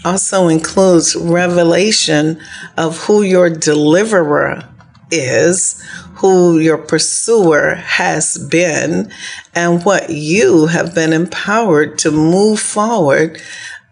also 0.05 0.49
includes 0.49 1.17
revelation 1.17 2.41
of 2.77 2.99
who 2.99 3.23
your 3.23 3.51
deliverer 3.51 4.69
is, 5.11 5.83
who 6.17 6.59
your 6.59 6.79
pursuer 6.79 7.75
has 7.75 8.39
been, 8.51 9.11
and 9.55 9.85
what 9.85 10.11
you 10.11 10.67
have 10.67 10.95
been 10.95 11.13
empowered 11.13 11.99
to 11.99 12.11
move 12.11 12.61
forward 12.61 13.41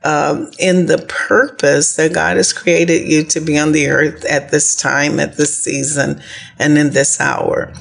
um, 0.04 0.50
in 0.58 0.86
the 0.86 0.98
purpose 1.08 1.96
that 1.96 2.12
God 2.12 2.36
has 2.36 2.52
created 2.52 3.08
you 3.08 3.24
to 3.24 3.40
be 3.40 3.58
on 3.58 3.72
the 3.72 3.88
earth 3.88 4.24
at 4.24 4.50
this 4.50 4.74
time, 4.74 5.20
at 5.20 5.36
this 5.36 5.62
season, 5.62 6.20
and 6.58 6.76
in 6.76 6.90
this 6.90 7.20
hour. 7.20 7.72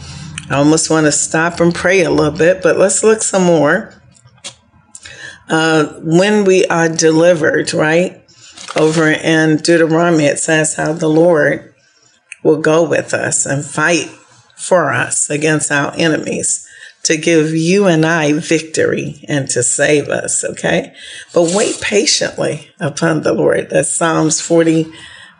I 0.50 0.56
almost 0.56 0.90
want 0.90 1.06
to 1.06 1.12
stop 1.12 1.60
and 1.60 1.74
pray 1.74 2.04
a 2.04 2.12
little 2.12 2.38
bit, 2.38 2.62
but 2.62 2.78
let's 2.78 3.04
look 3.04 3.22
some 3.22 3.44
more. 3.44 3.94
Uh, 5.50 6.00
when 6.02 6.46
we 6.46 6.66
are 6.68 6.90
delivered, 6.90 7.74
right? 7.74 8.22
Over 8.76 9.10
in 9.10 9.58
Deuteronomy, 9.58 10.26
it 10.26 10.40
says 10.40 10.76
how 10.76 10.94
the 10.94 11.10
Lord 11.10 11.74
will 12.44 12.62
go 12.62 12.88
with 12.88 13.14
us 13.14 13.46
and 13.46 13.64
fight 13.64 14.08
for 14.56 14.92
us 14.92 15.30
against 15.30 15.72
our 15.72 15.94
enemies 15.98 16.68
to 17.04 17.18
give 17.18 17.54
you 17.54 17.88
and 17.88 18.06
I 18.06 18.34
victory 18.34 19.26
and 19.28 19.50
to 19.50 19.64
save 19.64 20.10
us, 20.10 20.44
okay? 20.44 20.94
But 21.34 21.52
wait 21.56 21.80
patiently 21.82 22.70
upon 22.80 23.22
the 23.22 23.34
Lord. 23.34 23.70
That 23.72 23.86
Psalms 23.88 24.40
40, 24.40 24.86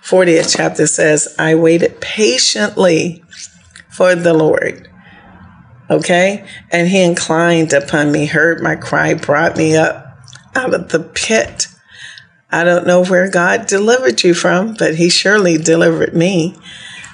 40th 0.04 0.56
chapter 0.56 0.88
says, 0.88 1.36
I 1.38 1.56
waited 1.56 2.02
patiently 2.02 3.24
for 3.90 4.16
the 4.16 4.34
Lord. 4.34 4.88
Okay? 5.90 6.46
And 6.72 6.88
he 6.88 7.04
inclined 7.04 7.74
upon 7.74 8.12
me, 8.12 8.26
heard 8.26 8.62
my 8.62 8.76
cry, 8.76 9.14
brought 9.14 9.58
me 9.58 9.76
up 9.76 10.18
out 10.56 10.74
of 10.74 10.90
the 10.90 11.00
pit. 11.00 11.68
I 12.50 12.64
don't 12.64 12.88
know 12.88 13.04
where 13.04 13.30
God 13.30 13.68
delivered 13.68 14.24
you 14.24 14.34
from, 14.34 14.74
but 14.74 14.96
he 14.96 15.10
surely 15.10 15.58
delivered 15.58 16.16
me 16.16 16.56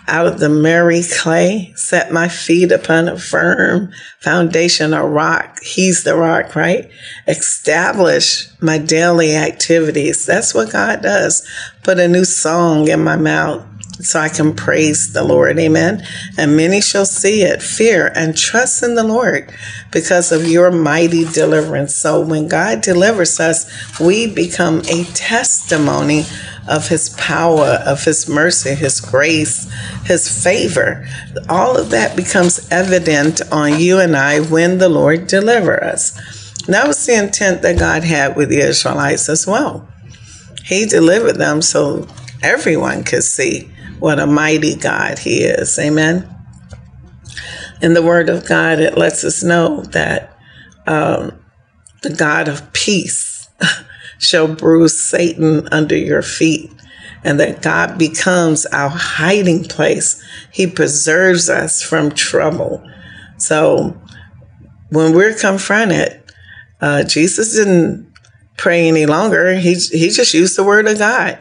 out 0.08 0.28
of 0.28 0.40
the 0.40 0.50
merry 0.50 1.04
clay, 1.04 1.74
set 1.76 2.12
my 2.12 2.28
feet 2.28 2.72
upon 2.72 3.10
a 3.10 3.20
firm 3.20 3.92
foundation, 4.20 4.94
a 4.94 5.06
rock. 5.06 5.62
He's 5.62 6.04
the 6.04 6.16
rock, 6.16 6.56
right? 6.56 6.90
Establish 7.28 8.48
my 8.62 8.78
daily 8.78 9.36
activities. 9.36 10.26
That's 10.26 10.54
what 10.54 10.72
God 10.72 11.02
does. 11.02 11.48
Put 11.84 12.00
a 12.00 12.08
new 12.08 12.26
song 12.26 12.88
in 12.88 13.04
my 13.04 13.18
mouth 13.18 13.66
so 14.00 14.20
I 14.20 14.30
can 14.30 14.56
praise 14.56 15.14
the 15.14 15.24
Lord. 15.24 15.58
Amen. 15.60 16.04
And 16.38 16.56
many 16.56 16.82
shall 16.82 17.06
see 17.06 17.42
it, 17.42 17.62
fear, 17.62 18.12
and 18.16 18.38
trust 18.38 18.84
in 18.84 18.96
the 18.96 19.04
Lord 19.04 19.52
because 19.92 20.32
of 20.32 20.48
your 20.48 20.72
mighty 20.72 21.26
deliverance. 21.26 21.96
So 21.96 22.22
when 22.22 22.48
God 22.48 22.82
delivers 22.82 23.40
us, 23.40 24.00
we 24.00 24.32
become 24.32 24.82
a 24.88 25.04
testimony 25.06 26.26
of 26.68 26.88
his 26.88 27.10
power, 27.12 27.82
of 27.86 28.04
his 28.04 28.28
mercy, 28.28 28.76
his 28.76 29.00
grace, 29.00 29.72
his 30.06 30.44
favor. 30.44 31.08
All 31.50 31.78
of 31.78 31.90
that 31.92 32.16
becomes 32.16 32.68
evident 32.72 33.42
on 33.52 33.80
you 33.80 34.00
and 34.00 34.16
I 34.16 34.42
when 34.42 34.78
the 34.78 34.90
Lord 34.90 35.28
delivers 35.28 35.82
us. 35.82 36.66
That 36.68 36.88
was 36.88 37.06
the 37.06 37.16
intent 37.16 37.62
that 37.62 37.80
God 37.80 38.04
had 38.04 38.36
with 38.36 38.50
the 38.50 38.60
Israelites 38.60 39.30
as 39.30 39.48
well. 39.48 39.88
He 40.66 40.86
delivered 40.86 41.38
them 41.38 41.62
so 41.62 42.08
everyone 42.44 43.04
could 43.04 43.24
see 43.24 43.72
what 44.00 44.20
a 44.20 44.28
mighty 44.28 44.76
God 44.76 45.20
he 45.20 45.44
is. 45.44 45.80
Amen. 45.80 46.28
In 47.82 47.94
the 47.94 48.02
Word 48.02 48.28
of 48.28 48.48
God, 48.48 48.80
it 48.80 48.98
lets 48.98 49.24
us 49.24 49.44
know 49.44 49.82
that 49.92 50.38
um, 50.88 51.40
the 52.02 52.14
God 52.14 52.48
of 52.48 52.74
peace 52.74 53.27
shall 54.20 54.48
bruise 54.48 55.02
Satan 55.02 55.68
under 55.72 55.96
your 55.96 56.22
feet, 56.22 56.72
and 57.24 57.40
that 57.40 57.62
God 57.62 57.98
becomes 57.98 58.66
our 58.68 58.90
hiding 58.90 59.64
place. 59.64 60.24
He 60.52 60.68
preserves 60.68 61.50
us 61.50 61.82
from 61.82 62.12
trouble. 62.12 62.84
So 63.38 64.00
when 64.90 65.14
we're 65.14 65.36
confronted, 65.36 66.22
uh, 66.82 67.04
Jesus 67.04 67.56
didn't 67.56 68.12
pray 68.58 68.88
any 68.88 69.06
longer. 69.06 69.56
He, 69.56 69.76
he 69.76 70.10
just 70.10 70.34
used 70.34 70.58
the 70.58 70.64
word 70.64 70.88
of 70.88 70.98
God. 70.98 71.38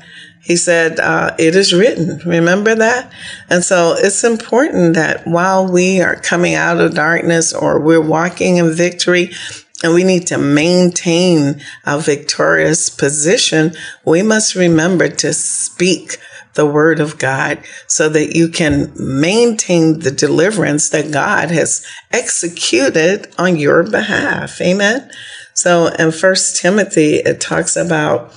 He 0.46 0.56
said, 0.56 1.00
uh, 1.00 1.34
It 1.38 1.56
is 1.56 1.74
written. 1.74 2.20
Remember 2.24 2.74
that? 2.74 3.10
And 3.50 3.64
so 3.64 3.96
it's 3.98 4.22
important 4.22 4.94
that 4.94 5.26
while 5.26 5.66
we 5.70 6.00
are 6.00 6.14
coming 6.14 6.54
out 6.54 6.78
of 6.78 6.94
darkness 6.94 7.52
or 7.52 7.80
we're 7.80 8.00
walking 8.00 8.58
in 8.58 8.72
victory, 8.72 9.32
and 9.82 9.94
we 9.94 10.04
need 10.04 10.26
to 10.28 10.38
maintain 10.38 11.60
our 11.84 12.00
victorious 12.00 12.88
position, 12.88 13.74
we 14.04 14.22
must 14.22 14.54
remember 14.54 15.08
to 15.08 15.32
speak 15.32 16.18
the 16.54 16.66
word 16.66 16.98
of 16.98 17.18
God 17.18 17.62
so 17.86 18.08
that 18.08 18.34
you 18.34 18.48
can 18.48 18.92
maintain 18.98 20.00
the 20.00 20.10
deliverance 20.10 20.88
that 20.88 21.12
God 21.12 21.50
has 21.50 21.86
executed 22.10 23.28
on 23.38 23.56
your 23.56 23.82
behalf. 23.82 24.60
Amen. 24.60 25.10
So 25.52 25.88
in 25.88 26.10
First 26.10 26.56
Timothy, 26.56 27.16
it 27.16 27.40
talks 27.40 27.76
about 27.76 28.34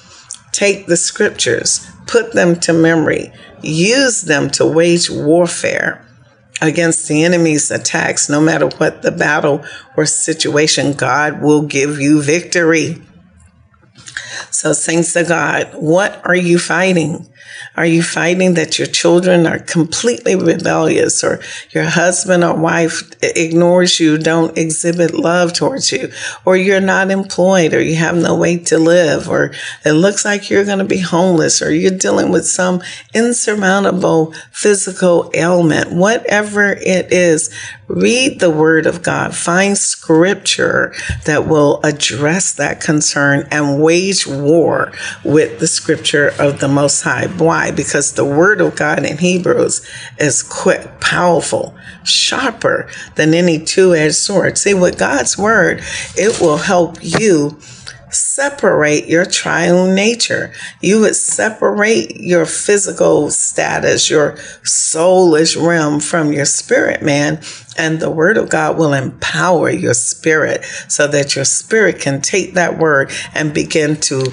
take 0.51 0.87
the 0.87 0.97
scriptures, 0.97 1.87
put 2.05 2.33
them 2.33 2.59
to 2.59 2.73
memory, 2.73 3.31
use 3.61 4.23
them 4.23 4.49
to 4.51 4.65
wage 4.65 5.09
warfare 5.09 6.05
against 6.61 7.07
the 7.07 7.23
enemy's 7.23 7.71
attacks, 7.71 8.29
no 8.29 8.41
matter 8.41 8.67
what 8.77 9.01
the 9.01 9.11
battle 9.11 9.63
or 9.95 10.05
situation, 10.05 10.93
God 10.93 11.41
will 11.41 11.61
give 11.63 11.99
you 11.99 12.21
victory. 12.21 13.01
So, 14.51 14.73
thanks 14.73 15.13
to 15.13 15.23
God, 15.23 15.71
what 15.73 16.21
are 16.25 16.35
you 16.35 16.59
fighting? 16.59 17.27
Are 17.79 17.85
you 17.85 18.03
fighting 18.03 18.55
that 18.55 18.77
your 18.77 18.89
children 18.89 19.47
are 19.47 19.59
completely 19.59 20.35
rebellious 20.35 21.23
or 21.23 21.39
your 21.71 21.85
husband 21.85 22.43
or 22.43 22.53
wife 22.53 23.09
ignores 23.21 24.01
you, 24.01 24.17
don't 24.17 24.57
exhibit 24.57 25.13
love 25.13 25.53
towards 25.53 25.89
you, 25.93 26.11
or 26.43 26.57
you're 26.57 26.81
not 26.81 27.09
employed 27.09 27.73
or 27.73 27.81
you 27.81 27.95
have 27.95 28.17
no 28.17 28.35
way 28.35 28.57
to 28.57 28.77
live, 28.77 29.29
or 29.29 29.53
it 29.85 29.93
looks 29.93 30.25
like 30.25 30.49
you're 30.49 30.65
going 30.65 30.79
to 30.79 30.83
be 30.83 30.99
homeless 30.99 31.61
or 31.61 31.73
you're 31.73 31.97
dealing 31.97 32.33
with 32.33 32.45
some 32.45 32.81
insurmountable 33.13 34.33
physical 34.51 35.31
ailment, 35.33 35.93
whatever 35.93 36.73
it 36.73 37.13
is, 37.13 37.49
read 37.89 38.39
the 38.39 38.51
word 38.51 38.85
of 38.85 39.01
God, 39.01 39.35
find 39.35 39.77
scripture 39.77 40.93
that 41.25 41.47
will 41.47 41.81
address 41.83 42.53
that 42.53 42.79
concern 42.79 43.47
and 43.51 43.81
wage 43.81 44.27
war 44.27 44.93
with 45.25 45.59
the 45.59 45.67
scripture 45.67 46.31
of 46.39 46.59
the 46.59 46.67
Most 46.67 47.01
High. 47.01 47.27
Why? 47.27 47.71
Because 47.71 48.13
the 48.13 48.25
word 48.25 48.61
of 48.61 48.75
God 48.75 49.03
in 49.05 49.17
Hebrews 49.17 49.85
is 50.19 50.43
quick, 50.43 50.99
powerful, 51.01 51.75
sharper 52.03 52.89
than 53.15 53.33
any 53.33 53.59
two 53.59 53.95
edged 53.95 54.15
sword. 54.15 54.57
See, 54.57 54.75
with 54.75 54.99
God's 54.99 55.37
word, 55.37 55.81
it 56.15 56.39
will 56.39 56.57
help 56.57 56.97
you 57.01 57.57
separate 58.11 59.07
your 59.07 59.25
triune 59.25 59.95
nature. 59.95 60.51
You 60.81 61.01
would 61.01 61.15
separate 61.15 62.19
your 62.19 62.45
physical 62.45 63.29
status, 63.31 64.09
your 64.09 64.33
soulish 64.63 65.61
realm 65.61 65.99
from 65.99 66.31
your 66.31 66.45
spirit 66.45 67.01
man. 67.01 67.41
And 67.77 67.99
the 67.99 68.11
word 68.11 68.37
of 68.37 68.49
God 68.49 68.77
will 68.77 68.93
empower 68.93 69.69
your 69.69 69.93
spirit 69.93 70.65
so 70.87 71.07
that 71.07 71.35
your 71.35 71.45
spirit 71.45 71.99
can 71.99 72.21
take 72.21 72.53
that 72.55 72.77
word 72.77 73.11
and 73.33 73.53
begin 73.53 73.95
to 74.01 74.25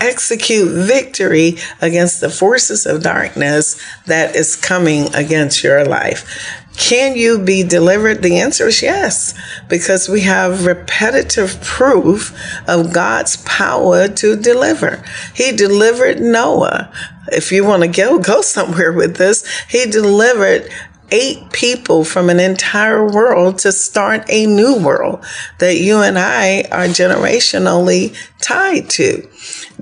execute 0.00 0.70
victory 0.70 1.56
against 1.80 2.20
the 2.20 2.30
forces 2.30 2.86
of 2.86 3.02
darkness 3.02 3.80
that 4.06 4.34
is 4.34 4.56
coming 4.56 5.14
against 5.14 5.62
your 5.62 5.84
life. 5.84 6.66
Can 6.80 7.14
you 7.14 7.38
be 7.38 7.62
delivered? 7.62 8.22
The 8.22 8.38
answer 8.38 8.68
is 8.68 8.80
yes, 8.80 9.34
because 9.68 10.08
we 10.08 10.22
have 10.22 10.64
repetitive 10.64 11.60
proof 11.60 12.34
of 12.66 12.94
God's 12.94 13.36
power 13.44 14.08
to 14.08 14.34
deliver. 14.34 15.04
He 15.34 15.52
delivered 15.52 16.20
Noah. 16.20 16.90
If 17.28 17.52
you 17.52 17.64
want 17.64 17.82
to 17.82 17.88
go, 17.88 18.18
go 18.18 18.40
somewhere 18.40 18.92
with 18.92 19.16
this, 19.16 19.46
he 19.68 19.84
delivered 19.84 20.70
eight 21.12 21.52
people 21.52 22.02
from 22.02 22.30
an 22.30 22.40
entire 22.40 23.06
world 23.06 23.58
to 23.58 23.72
start 23.72 24.24
a 24.28 24.46
new 24.46 24.82
world 24.82 25.24
that 25.58 25.76
you 25.76 26.00
and 26.00 26.18
I 26.18 26.62
are 26.72 26.86
generationally 26.86 28.16
tied 28.40 28.88
to. 28.90 29.28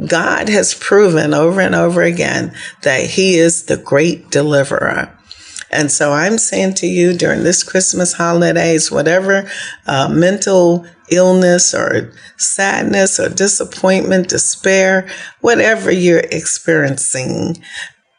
God 0.07 0.49
has 0.49 0.75
proven 0.75 1.33
over 1.33 1.61
and 1.61 1.77
over 1.77 2.03
again 2.03 2.55
that 2.83 3.05
He 3.05 3.39
is 3.39 3.65
the 3.65 3.77
great 3.77 4.31
deliverer. 4.31 5.18
And 5.71 5.91
so 5.91 6.13
I'm 6.13 6.39
saying 6.39 6.75
to 6.75 6.87
you 6.87 7.17
during 7.17 7.43
this 7.43 7.63
Christmas 7.63 8.15
holidays, 8.15 8.91
whatever 8.91 9.51
uh, 9.87 10.09
mental 10.09 10.87
illness 11.11 11.75
or 11.75 12.13
sadness 12.37 13.19
or 13.19 13.29
disappointment, 13.29 14.29
despair, 14.29 15.09
whatever 15.41 15.91
you're 15.91 16.25
experiencing, 16.31 17.63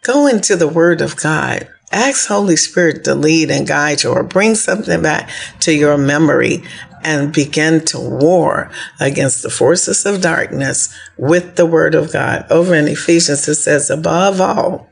go 0.04 0.28
into 0.28 0.56
the 0.56 0.68
Word 0.68 1.02
of 1.02 1.16
God 1.16 1.68
Ask 1.92 2.28
Holy 2.28 2.56
Spirit 2.56 3.04
to 3.06 3.16
lead 3.16 3.50
and 3.50 3.68
guide 3.68 4.04
you 4.04 4.12
or 4.12 4.24
bring 4.24 4.54
something 4.54 5.02
back 5.02 5.30
to 5.62 5.74
your 5.74 5.98
memory 5.98 6.64
and 7.04 7.34
begin 7.34 7.84
to 7.86 8.00
war 8.00 8.70
against 9.00 9.42
the 9.42 9.50
forces 9.50 10.06
of 10.06 10.22
darkness 10.22 10.94
with 11.18 11.56
the 11.56 11.66
word 11.66 11.96
of 11.96 12.12
God. 12.12 12.46
Over 12.52 12.76
in 12.76 12.88
Ephesians, 12.88 13.48
it 13.48 13.56
says, 13.56 13.90
above 13.90 14.40
all, 14.40 14.90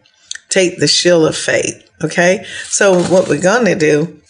take 0.49 0.79
the 0.79 0.87
shield 0.87 1.27
of 1.27 1.37
faith. 1.37 1.86
Okay. 2.03 2.45
So 2.65 3.01
what 3.03 3.27
we're 3.27 3.41
going 3.41 3.65
to 3.65 3.75
do 3.75 4.21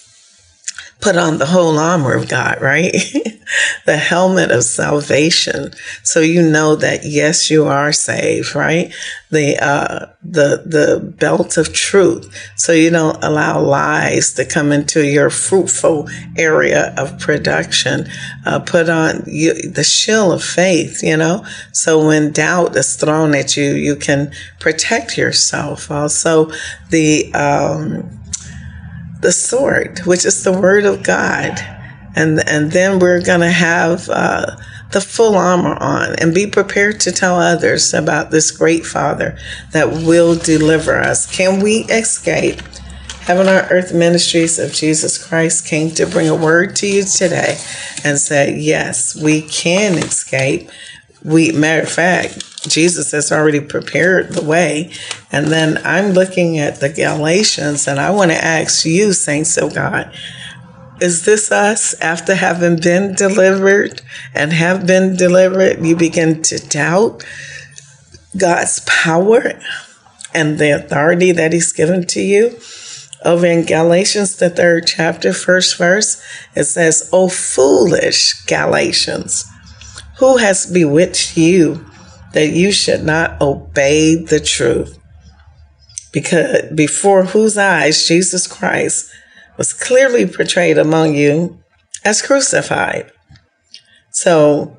put 0.99 1.15
on 1.15 1.37
the 1.37 1.45
whole 1.45 1.77
armor 1.77 2.13
of 2.13 2.27
God, 2.27 2.61
right? 2.61 2.91
the 3.85 3.97
helmet 3.97 4.51
of 4.51 4.63
salvation. 4.63 5.71
So 6.03 6.19
you 6.19 6.41
know 6.41 6.75
that 6.75 7.01
yes, 7.03 7.49
you 7.49 7.65
are 7.65 7.91
saved, 7.91 8.55
right? 8.55 8.93
The, 9.29 9.57
uh, 9.63 10.07
the, 10.23 10.63
the 10.65 10.99
belt 11.17 11.57
of 11.57 11.73
truth. 11.73 12.33
So 12.55 12.71
you 12.71 12.89
don't 12.89 13.23
allow 13.23 13.61
lies 13.61 14.33
to 14.33 14.45
come 14.45 14.71
into 14.71 15.05
your 15.05 15.29
fruitful 15.29 16.09
area 16.37 16.93
of 16.97 17.19
production. 17.19 18.07
Uh, 18.45 18.59
put 18.59 18.89
on 18.89 19.23
you, 19.27 19.53
the 19.69 19.83
shield 19.83 20.33
of 20.33 20.43
faith, 20.43 21.03
you 21.03 21.15
know? 21.15 21.45
So 21.73 22.07
when 22.07 22.31
doubt 22.31 22.75
is 22.75 22.95
thrown 22.95 23.35
at 23.35 23.55
you, 23.55 23.71
you 23.71 23.95
can 23.95 24.31
protect 24.59 25.17
yourself. 25.17 25.91
Also, 25.91 26.51
the, 26.89 27.33
um, 27.33 28.17
the 29.21 29.31
sword, 29.31 29.99
which 30.05 30.25
is 30.25 30.43
the 30.43 30.51
word 30.51 30.85
of 30.85 31.03
God. 31.03 31.59
And, 32.15 32.47
and 32.47 32.71
then 32.71 32.99
we're 32.99 33.21
going 33.21 33.41
to 33.41 33.51
have 33.51 34.09
uh, 34.09 34.57
the 34.91 35.01
full 35.01 35.35
armor 35.35 35.75
on 35.79 36.15
and 36.19 36.33
be 36.33 36.47
prepared 36.47 36.99
to 37.01 37.11
tell 37.11 37.35
others 37.35 37.93
about 37.93 38.31
this 38.31 38.51
great 38.51 38.85
Father 38.85 39.37
that 39.71 39.89
will 39.89 40.35
deliver 40.35 40.99
us. 40.99 41.29
Can 41.29 41.59
we 41.59 41.85
escape? 41.85 42.61
Heaven 43.21 43.47
on 43.49 43.65
Earth 43.69 43.93
Ministries 43.93 44.57
of 44.57 44.71
Jesus 44.71 45.17
Christ 45.23 45.67
came 45.67 45.91
to 45.91 46.05
bring 46.07 46.29
a 46.29 46.35
word 46.35 46.77
to 46.77 46.87
you 46.87 47.03
today 47.03 47.57
and 48.05 48.17
say, 48.17 48.55
yes, 48.55 49.15
we 49.21 49.41
can 49.41 49.97
escape. 49.97 50.69
We, 51.25 51.51
matter 51.51 51.83
of 51.83 51.89
fact, 51.89 52.46
Jesus 52.69 53.11
has 53.11 53.31
already 53.31 53.59
prepared 53.59 54.33
the 54.33 54.43
way. 54.43 54.91
And 55.31 55.47
then 55.47 55.79
I'm 55.83 56.11
looking 56.11 56.57
at 56.59 56.79
the 56.79 56.89
Galatians 56.89 57.87
and 57.87 57.99
I 57.99 58.11
want 58.11 58.31
to 58.31 58.43
ask 58.43 58.85
you, 58.85 59.13
saints 59.13 59.57
of 59.57 59.73
God, 59.73 60.13
is 60.99 61.25
this 61.25 61.51
us 61.51 61.93
after 62.01 62.35
having 62.35 62.77
been 62.77 63.13
delivered 63.13 64.01
and 64.33 64.51
have 64.51 64.87
been 64.87 65.15
delivered? 65.15 65.85
You 65.85 65.95
begin 65.95 66.41
to 66.43 66.57
doubt 66.59 67.23
God's 68.35 68.79
power 68.87 69.59
and 70.33 70.57
the 70.57 70.71
authority 70.71 71.31
that 71.31 71.53
He's 71.53 71.71
given 71.71 72.05
to 72.07 72.21
you. 72.21 72.59
Over 73.25 73.45
in 73.45 73.65
Galatians, 73.65 74.35
the 74.35 74.49
third 74.49 74.85
chapter, 74.87 75.33
first 75.33 75.77
verse, 75.77 76.21
it 76.55 76.65
says, 76.65 77.09
O 77.11 77.27
foolish 77.27 78.33
Galatians, 78.45 79.45
who 80.19 80.37
has 80.37 80.65
bewitched 80.65 81.35
you 81.35 81.85
that 82.33 82.49
you 82.49 82.71
should 82.71 83.03
not 83.03 83.41
obey 83.41 84.15
the 84.15 84.39
truth. 84.39 84.97
Because 86.11 86.71
before 86.73 87.25
whose 87.25 87.57
eyes 87.57 88.07
Jesus 88.07 88.47
Christ 88.47 89.09
was 89.57 89.73
clearly 89.73 90.25
portrayed 90.25 90.77
among 90.77 91.15
you 91.15 91.59
as 92.03 92.21
crucified. 92.21 93.11
So, 94.11 94.77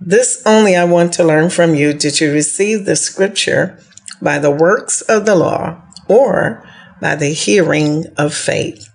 this 0.00 0.42
only 0.44 0.74
I 0.74 0.84
want 0.84 1.12
to 1.14 1.24
learn 1.24 1.50
from 1.50 1.74
you. 1.74 1.92
Did 1.92 2.20
you 2.20 2.32
receive 2.32 2.84
the 2.84 2.96
scripture 2.96 3.78
by 4.20 4.38
the 4.38 4.50
works 4.50 5.00
of 5.02 5.26
the 5.26 5.36
law 5.36 5.80
or 6.08 6.66
by 7.00 7.14
the 7.14 7.28
hearing 7.28 8.06
of 8.16 8.34
faith? 8.34 8.88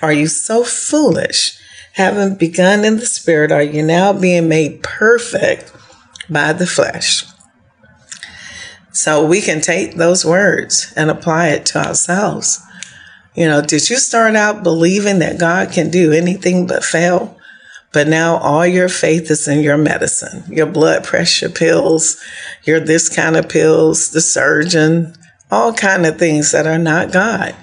Are 0.00 0.12
you 0.12 0.26
so 0.26 0.64
foolish? 0.64 1.58
Having 1.94 2.36
begun 2.36 2.84
in 2.84 2.96
the 2.96 3.06
spirit, 3.06 3.52
are 3.52 3.62
you 3.62 3.82
now 3.82 4.12
being 4.12 4.48
made 4.48 4.82
perfect 4.82 5.72
by 6.32 6.52
the 6.52 6.66
flesh. 6.66 7.24
So 8.92 9.24
we 9.24 9.40
can 9.40 9.60
take 9.60 9.96
those 9.96 10.24
words 10.24 10.92
and 10.96 11.10
apply 11.10 11.48
it 11.48 11.66
to 11.66 11.86
ourselves. 11.86 12.60
You 13.34 13.46
know, 13.46 13.62
did 13.62 13.88
you 13.88 13.96
start 13.96 14.36
out 14.36 14.62
believing 14.62 15.20
that 15.20 15.40
God 15.40 15.72
can 15.72 15.90
do 15.90 16.12
anything 16.12 16.66
but 16.66 16.84
fail? 16.84 17.38
But 17.92 18.08
now 18.08 18.36
all 18.36 18.66
your 18.66 18.88
faith 18.88 19.30
is 19.30 19.48
in 19.48 19.60
your 19.60 19.76
medicine, 19.76 20.44
your 20.48 20.66
blood 20.66 21.04
pressure 21.04 21.48
pills, 21.48 22.22
your 22.64 22.80
this 22.80 23.08
kind 23.08 23.36
of 23.36 23.48
pills, 23.48 24.10
the 24.10 24.20
surgeon, 24.20 25.14
all 25.50 25.72
kind 25.74 26.06
of 26.06 26.18
things 26.18 26.52
that 26.52 26.66
are 26.66 26.78
not 26.78 27.12
God. 27.12 27.54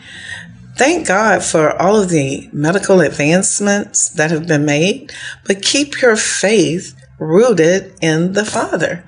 Thank 0.76 1.08
God 1.08 1.44
for 1.44 1.80
all 1.82 2.02
of 2.02 2.10
the 2.10 2.50
medical 2.54 3.02
advancements 3.02 4.10
that 4.10 4.32
have 4.32 4.48
been 4.48 4.66
made, 4.66 5.12
but 5.46 5.62
keep 5.62 6.02
your 6.02 6.16
faith 6.16 6.96
rooted 7.20 7.96
in 8.02 8.34
the 8.34 8.46
Father. 8.46 9.04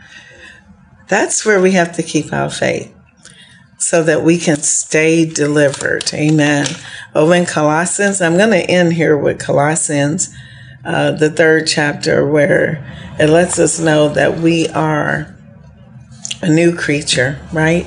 That's 1.08 1.45
where 1.45 1.62
we 1.62 1.71
have 1.71 1.95
to 1.95 2.04
keep 2.04 2.32
our 2.32 2.50
faith 2.50 2.93
so 3.78 4.04
that 4.04 4.21
we 4.24 4.38
can 4.38 4.58
stay 4.58 5.26
delivered. 5.26 6.13
Amen. 6.13 6.67
Over 7.15 7.34
in 7.36 7.45
Colossians, 7.45 8.21
I'm 8.21 8.38
going 8.38 8.52
to 8.52 8.69
end 8.69 8.93
here 8.93 9.17
with 9.17 9.39
Colossians, 9.39 10.34
uh, 10.86 11.12
the 11.12 11.30
third 11.30 11.67
chapter, 11.67 12.26
where 12.26 12.86
it 13.19 13.28
lets 13.28 13.60
us 13.60 13.80
know 13.80 14.10
that 14.10 14.39
we 14.39 14.67
are 14.69 15.36
a 16.41 16.50
new 16.50 16.76
creature, 16.76 17.39
right? 17.52 17.86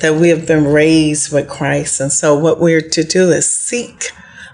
That 0.00 0.16
we 0.16 0.28
have 0.30 0.46
been 0.46 0.66
raised 0.66 1.32
with 1.32 1.48
Christ. 1.48 2.00
And 2.00 2.12
so 2.12 2.36
what 2.36 2.60
we're 2.60 2.82
to 2.82 3.04
do 3.04 3.30
is 3.30 3.50
seek 3.50 4.10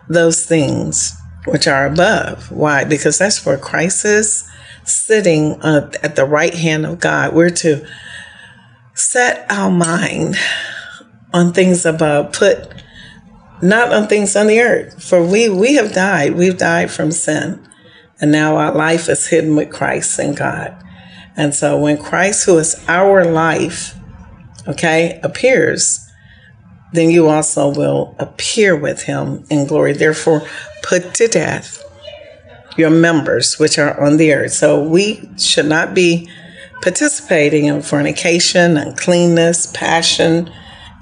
those 0.09 0.45
things 0.45 1.17
which 1.47 1.67
are 1.67 1.87
above. 1.87 2.51
Why? 2.51 2.85
Because 2.85 3.19
that's 3.19 3.45
where 3.45 3.59
Christ 3.59 4.05
is 4.05 4.49
sitting 4.85 5.61
uh, 5.63 5.91
at 6.03 6.17
the 6.17 6.25
right 6.25 6.55
hand 6.55 6.87
of 6.87 7.01
God. 7.01 7.35
We're 7.35 7.51
to 7.51 7.87
set 8.95 9.47
our 9.51 9.71
mind 9.71 10.37
on 11.33 11.53
things 11.53 11.85
above, 11.85 12.33
put 12.33 12.73
not 13.63 13.93
on 13.93 14.07
things 14.09 14.37
on 14.37 14.47
the 14.47 14.61
earth. 14.61 15.03
For 15.03 15.25
we 15.25 15.49
we 15.49 15.75
have 15.75 15.93
died. 15.93 16.35
We've 16.35 16.59
died 16.59 16.91
from 16.91 17.11
sin. 17.11 17.67
And 18.21 18.31
now 18.31 18.57
our 18.57 18.73
life 18.73 19.09
is 19.09 19.27
hidden 19.27 19.57
with 19.57 19.73
Christ 19.73 20.19
and 20.19 20.37
God. 20.37 20.81
And 21.37 21.55
so 21.55 21.79
when 21.79 21.99
Christ, 21.99 22.47
who 22.47 22.59
is 22.59 22.83
our 22.87 23.25
life, 23.25 23.97
okay, 24.69 25.19
appears, 25.23 26.09
then 26.93 27.11
you 27.11 27.29
also 27.29 27.69
will 27.69 28.15
appear 28.21 28.77
with 28.77 29.03
him 29.03 29.45
in 29.51 29.67
glory. 29.67 29.93
Therefore, 29.93 30.47
put 30.83 31.13
to 31.15 31.27
death 31.27 31.84
your 32.77 32.91
members 32.91 33.59
which 33.59 33.79
are 33.79 34.01
on 34.01 34.17
the 34.17 34.33
earth. 34.33 34.53
So 34.53 34.83
we 34.83 35.29
should 35.39 35.67
not 35.67 35.95
be 35.95 36.29
participating 36.83 37.67
in 37.67 37.83
fornication, 37.83 38.77
uncleanness, 38.77 39.67
passion, 39.73 40.51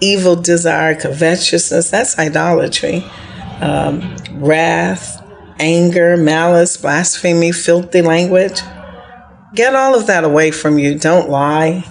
evil 0.01 0.37
desire, 0.37 0.95
covetousness. 0.95 1.91
That's 1.91 2.19
idolatry. 2.19 3.05
Um, 3.61 4.17
wrath, 4.33 5.25
anger, 5.59 6.17
malice, 6.17 6.77
blasphemy, 6.77 7.53
filthy 7.53 8.03
language. 8.03 8.61
Get 9.55 9.75
all 9.75 9.95
of 9.95 10.07
that 10.07 10.25
away 10.25 10.51
from 10.51 10.79
you. 10.79 10.99
Don't 10.99 11.29
lie. 11.29 11.85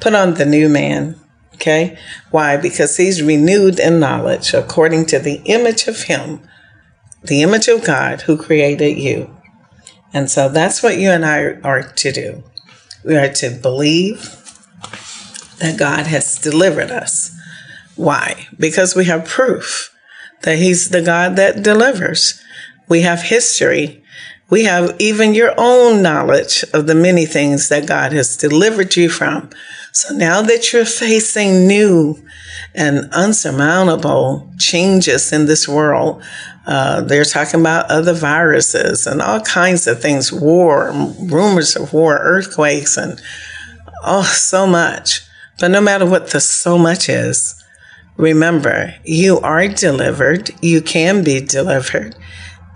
Put 0.00 0.14
on 0.14 0.34
the 0.34 0.46
new 0.46 0.68
man. 0.68 1.16
Okay? 1.54 1.98
Why? 2.30 2.56
Because 2.56 2.96
he's 2.96 3.22
renewed 3.22 3.78
in 3.78 4.00
knowledge 4.00 4.54
according 4.54 5.06
to 5.06 5.18
the 5.18 5.40
image 5.44 5.86
of 5.86 6.02
him 6.02 6.40
the 7.24 7.42
image 7.42 7.68
of 7.68 7.84
God 7.84 8.22
who 8.22 8.36
created 8.36 8.98
you. 8.98 9.34
And 10.12 10.30
so 10.30 10.48
that's 10.48 10.82
what 10.82 10.98
you 10.98 11.10
and 11.10 11.24
I 11.24 11.54
are 11.62 11.82
to 11.82 12.12
do. 12.12 12.44
We 13.04 13.16
are 13.16 13.32
to 13.34 13.50
believe 13.50 14.22
that 15.58 15.78
God 15.78 16.06
has 16.06 16.38
delivered 16.38 16.90
us. 16.90 17.34
Why? 17.96 18.46
Because 18.58 18.94
we 18.94 19.06
have 19.06 19.26
proof 19.26 19.94
that 20.42 20.58
He's 20.58 20.90
the 20.90 21.02
God 21.02 21.36
that 21.36 21.62
delivers. 21.62 22.40
We 22.88 23.00
have 23.00 23.22
history. 23.22 24.02
We 24.50 24.64
have 24.64 24.94
even 24.98 25.34
your 25.34 25.54
own 25.56 26.02
knowledge 26.02 26.64
of 26.74 26.86
the 26.86 26.94
many 26.94 27.24
things 27.24 27.68
that 27.70 27.88
God 27.88 28.12
has 28.12 28.36
delivered 28.36 28.94
you 28.94 29.08
from. 29.08 29.50
So 29.94 30.12
now 30.12 30.42
that 30.42 30.72
you're 30.72 30.84
facing 30.84 31.68
new 31.68 32.18
and 32.74 33.08
unsurmountable 33.12 34.50
changes 34.58 35.32
in 35.32 35.46
this 35.46 35.68
world, 35.68 36.20
uh, 36.66 37.02
they're 37.02 37.24
talking 37.24 37.60
about 37.60 37.88
other 37.92 38.12
viruses 38.12 39.06
and 39.06 39.22
all 39.22 39.40
kinds 39.42 39.86
of 39.86 40.02
things, 40.02 40.32
war, 40.32 40.90
rumors 41.20 41.76
of 41.76 41.92
war, 41.92 42.18
earthquakes, 42.20 42.96
and 42.96 43.22
oh, 44.02 44.24
so 44.24 44.66
much. 44.66 45.20
But 45.60 45.70
no 45.70 45.80
matter 45.80 46.06
what 46.06 46.30
the 46.30 46.40
so 46.40 46.76
much 46.76 47.08
is, 47.08 47.54
remember, 48.16 48.96
you 49.04 49.38
are 49.38 49.68
delivered, 49.68 50.50
you 50.60 50.82
can 50.82 51.22
be 51.22 51.40
delivered, 51.40 52.16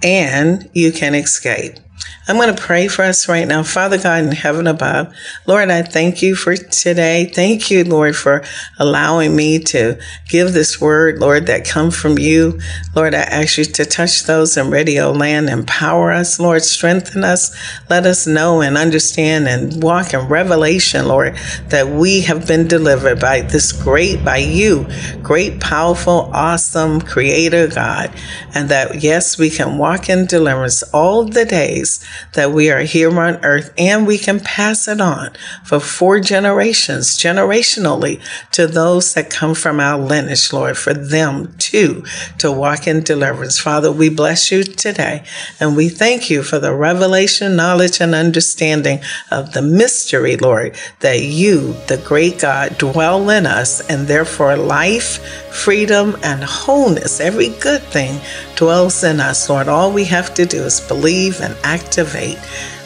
and 0.05 0.71
you 0.73 0.93
can 0.93 1.17
escape. 1.17 1.81
I'm 2.29 2.37
going 2.37 2.55
to 2.55 2.63
pray 2.63 2.89
for 2.89 3.05
us 3.05 3.27
right 3.27 3.49
now. 3.49 3.63
Father 3.63 3.97
God 3.97 4.23
in 4.23 4.33
heaven 4.33 4.67
above, 4.67 5.15
Lord, 5.47 5.71
I 5.71 5.81
thank 5.81 6.21
you 6.21 6.35
for 6.35 6.55
today. 6.57 7.25
Thank 7.25 7.71
you, 7.71 7.85
Lord, 7.85 8.15
for 8.17 8.45
allowing 8.79 9.35
me 9.35 9.59
to 9.61 9.99
give 10.29 10.53
this 10.53 10.79
word, 10.79 11.21
Lord, 11.21 11.47
that 11.47 11.67
come 11.67 11.91
from 11.91 12.19
you. 12.19 12.61
Lord, 12.95 13.15
I 13.15 13.21
ask 13.21 13.57
you 13.57 13.65
to 13.65 13.87
touch 13.87 14.25
those 14.25 14.59
in 14.59 14.71
radio 14.71 15.11
land, 15.11 15.49
empower 15.49 16.13
us, 16.13 16.39
Lord, 16.39 16.63
strengthen 16.63 17.25
us. 17.25 17.57
Let 17.89 18.05
us 18.05 18.27
know 18.27 18.61
and 18.61 18.77
understand 18.77 19.49
and 19.49 19.83
walk 19.83 20.13
in 20.13 20.29
revelation, 20.29 21.09
Lord, 21.09 21.35
that 21.69 21.89
we 21.89 22.21
have 22.23 22.47
been 22.47 22.69
delivered 22.69 23.21
by 23.21 23.41
this 23.41 23.73
great, 23.73 24.23
by 24.23 24.37
you, 24.37 24.87
great, 25.23 25.61
powerful, 25.61 26.31
awesome 26.35 27.01
creator 27.01 27.69
God. 27.69 28.13
And 28.55 28.69
that, 28.69 29.03
yes, 29.03 29.39
we 29.39 29.49
can 29.49 29.79
walk 29.79 30.11
in 30.11 30.27
deliverance 30.27 30.83
all 30.93 31.25
the 31.25 31.47
days 31.47 31.88
that 32.35 32.53
we 32.53 32.71
are 32.71 32.83
here 32.83 33.11
on 33.19 33.45
earth 33.45 33.73
and 33.79 34.07
we 34.07 34.19
can 34.19 34.41
pass 34.41 34.89
it 34.89 35.01
on 35.01 35.31
for 35.65 35.81
four 35.81 36.21
generations, 36.21 37.19
generationally, 37.19 38.21
to 38.53 38.67
those 38.67 39.15
that 39.15 39.31
come 39.31 39.55
from 39.55 39.81
our 39.81 39.99
lineage, 39.99 40.53
Lord, 40.53 40.77
for 40.77 40.95
them 40.95 41.55
too 41.59 42.05
to 42.39 42.51
walk 42.51 42.87
in 42.87 43.03
deliverance. 43.03 43.59
Father, 43.59 43.91
we 43.91 44.09
bless 44.09 44.51
you 44.51 44.63
today 44.65 45.25
and 45.61 45.77
we 45.77 45.89
thank 45.89 46.31
you 46.31 46.43
for 46.43 46.59
the 46.59 46.75
revelation, 46.75 47.57
knowledge, 47.57 48.01
and 48.01 48.15
understanding 48.15 49.01
of 49.31 49.53
the 49.53 49.63
mystery, 49.63 50.37
Lord, 50.37 50.77
that 51.01 51.23
you, 51.23 51.75
the 51.87 52.03
great 52.05 52.41
God, 52.41 52.79
dwell 52.79 53.31
in 53.31 53.47
us 53.47 53.81
and 53.89 54.07
therefore 54.07 54.57
life, 54.57 55.23
freedom, 55.53 56.17
and 56.23 56.43
wholeness, 56.45 57.21
every 57.21 57.49
good 57.61 57.83
thing 57.83 58.21
dwells 58.57 59.05
in 59.05 59.21
us, 59.21 59.49
Lord. 59.49 59.69
All 59.69 59.93
we 59.93 60.05
have 60.05 60.35
to 60.35 60.45
do 60.45 60.63
is 60.65 60.81
believe 60.81 61.41
and 61.41 61.57
activate 61.79 62.39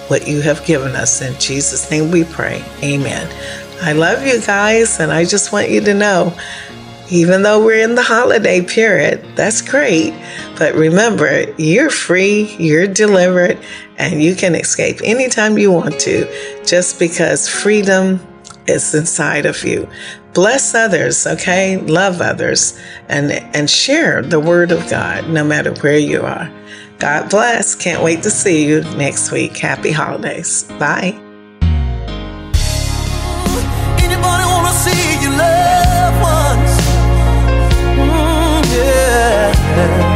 what 0.08 0.28
you 0.28 0.40
have 0.42 0.64
given 0.66 0.94
us. 0.96 1.22
In 1.22 1.38
Jesus' 1.40 1.90
name 1.90 2.10
we 2.10 2.24
pray. 2.24 2.64
Amen. 2.82 3.28
I 3.82 3.92
love 3.92 4.26
you 4.26 4.40
guys, 4.40 5.00
and 5.00 5.10
I 5.10 5.24
just 5.24 5.52
want 5.52 5.70
you 5.70 5.80
to 5.80 5.94
know 5.94 6.36
even 7.12 7.42
though 7.42 7.62
we're 7.62 7.84
in 7.84 7.94
the 7.94 8.02
holiday 8.02 8.62
period, 8.62 9.22
that's 9.36 9.60
great. 9.60 10.14
But 10.58 10.74
remember, 10.74 11.44
you're 11.58 11.90
free, 11.90 12.56
you're 12.58 12.86
delivered, 12.86 13.58
and 13.98 14.22
you 14.22 14.34
can 14.34 14.54
escape 14.54 15.00
anytime 15.04 15.58
you 15.58 15.70
want 15.70 16.00
to 16.00 16.64
just 16.64 16.98
because 16.98 17.48
freedom 17.48 18.18
is 18.66 18.94
inside 18.94 19.44
of 19.44 19.62
you. 19.62 19.86
Bless 20.32 20.74
others, 20.74 21.26
okay? 21.26 21.76
Love 21.76 22.22
others 22.22 22.80
and 23.10 23.30
and 23.54 23.68
share 23.68 24.22
the 24.22 24.40
word 24.40 24.72
of 24.72 24.88
God 24.88 25.28
no 25.28 25.44
matter 25.44 25.74
where 25.82 25.98
you 25.98 26.22
are. 26.22 26.50
God 27.02 27.28
bless. 27.30 27.74
Can't 27.74 28.00
wait 28.00 28.22
to 28.22 28.30
see 28.30 28.64
you 28.64 28.82
next 28.94 29.32
week. 29.32 29.56
Happy 29.56 29.90
holidays. 29.90 30.62
Bye. 30.78 31.10
Mm, 37.98 38.64
yeah. 38.72 40.11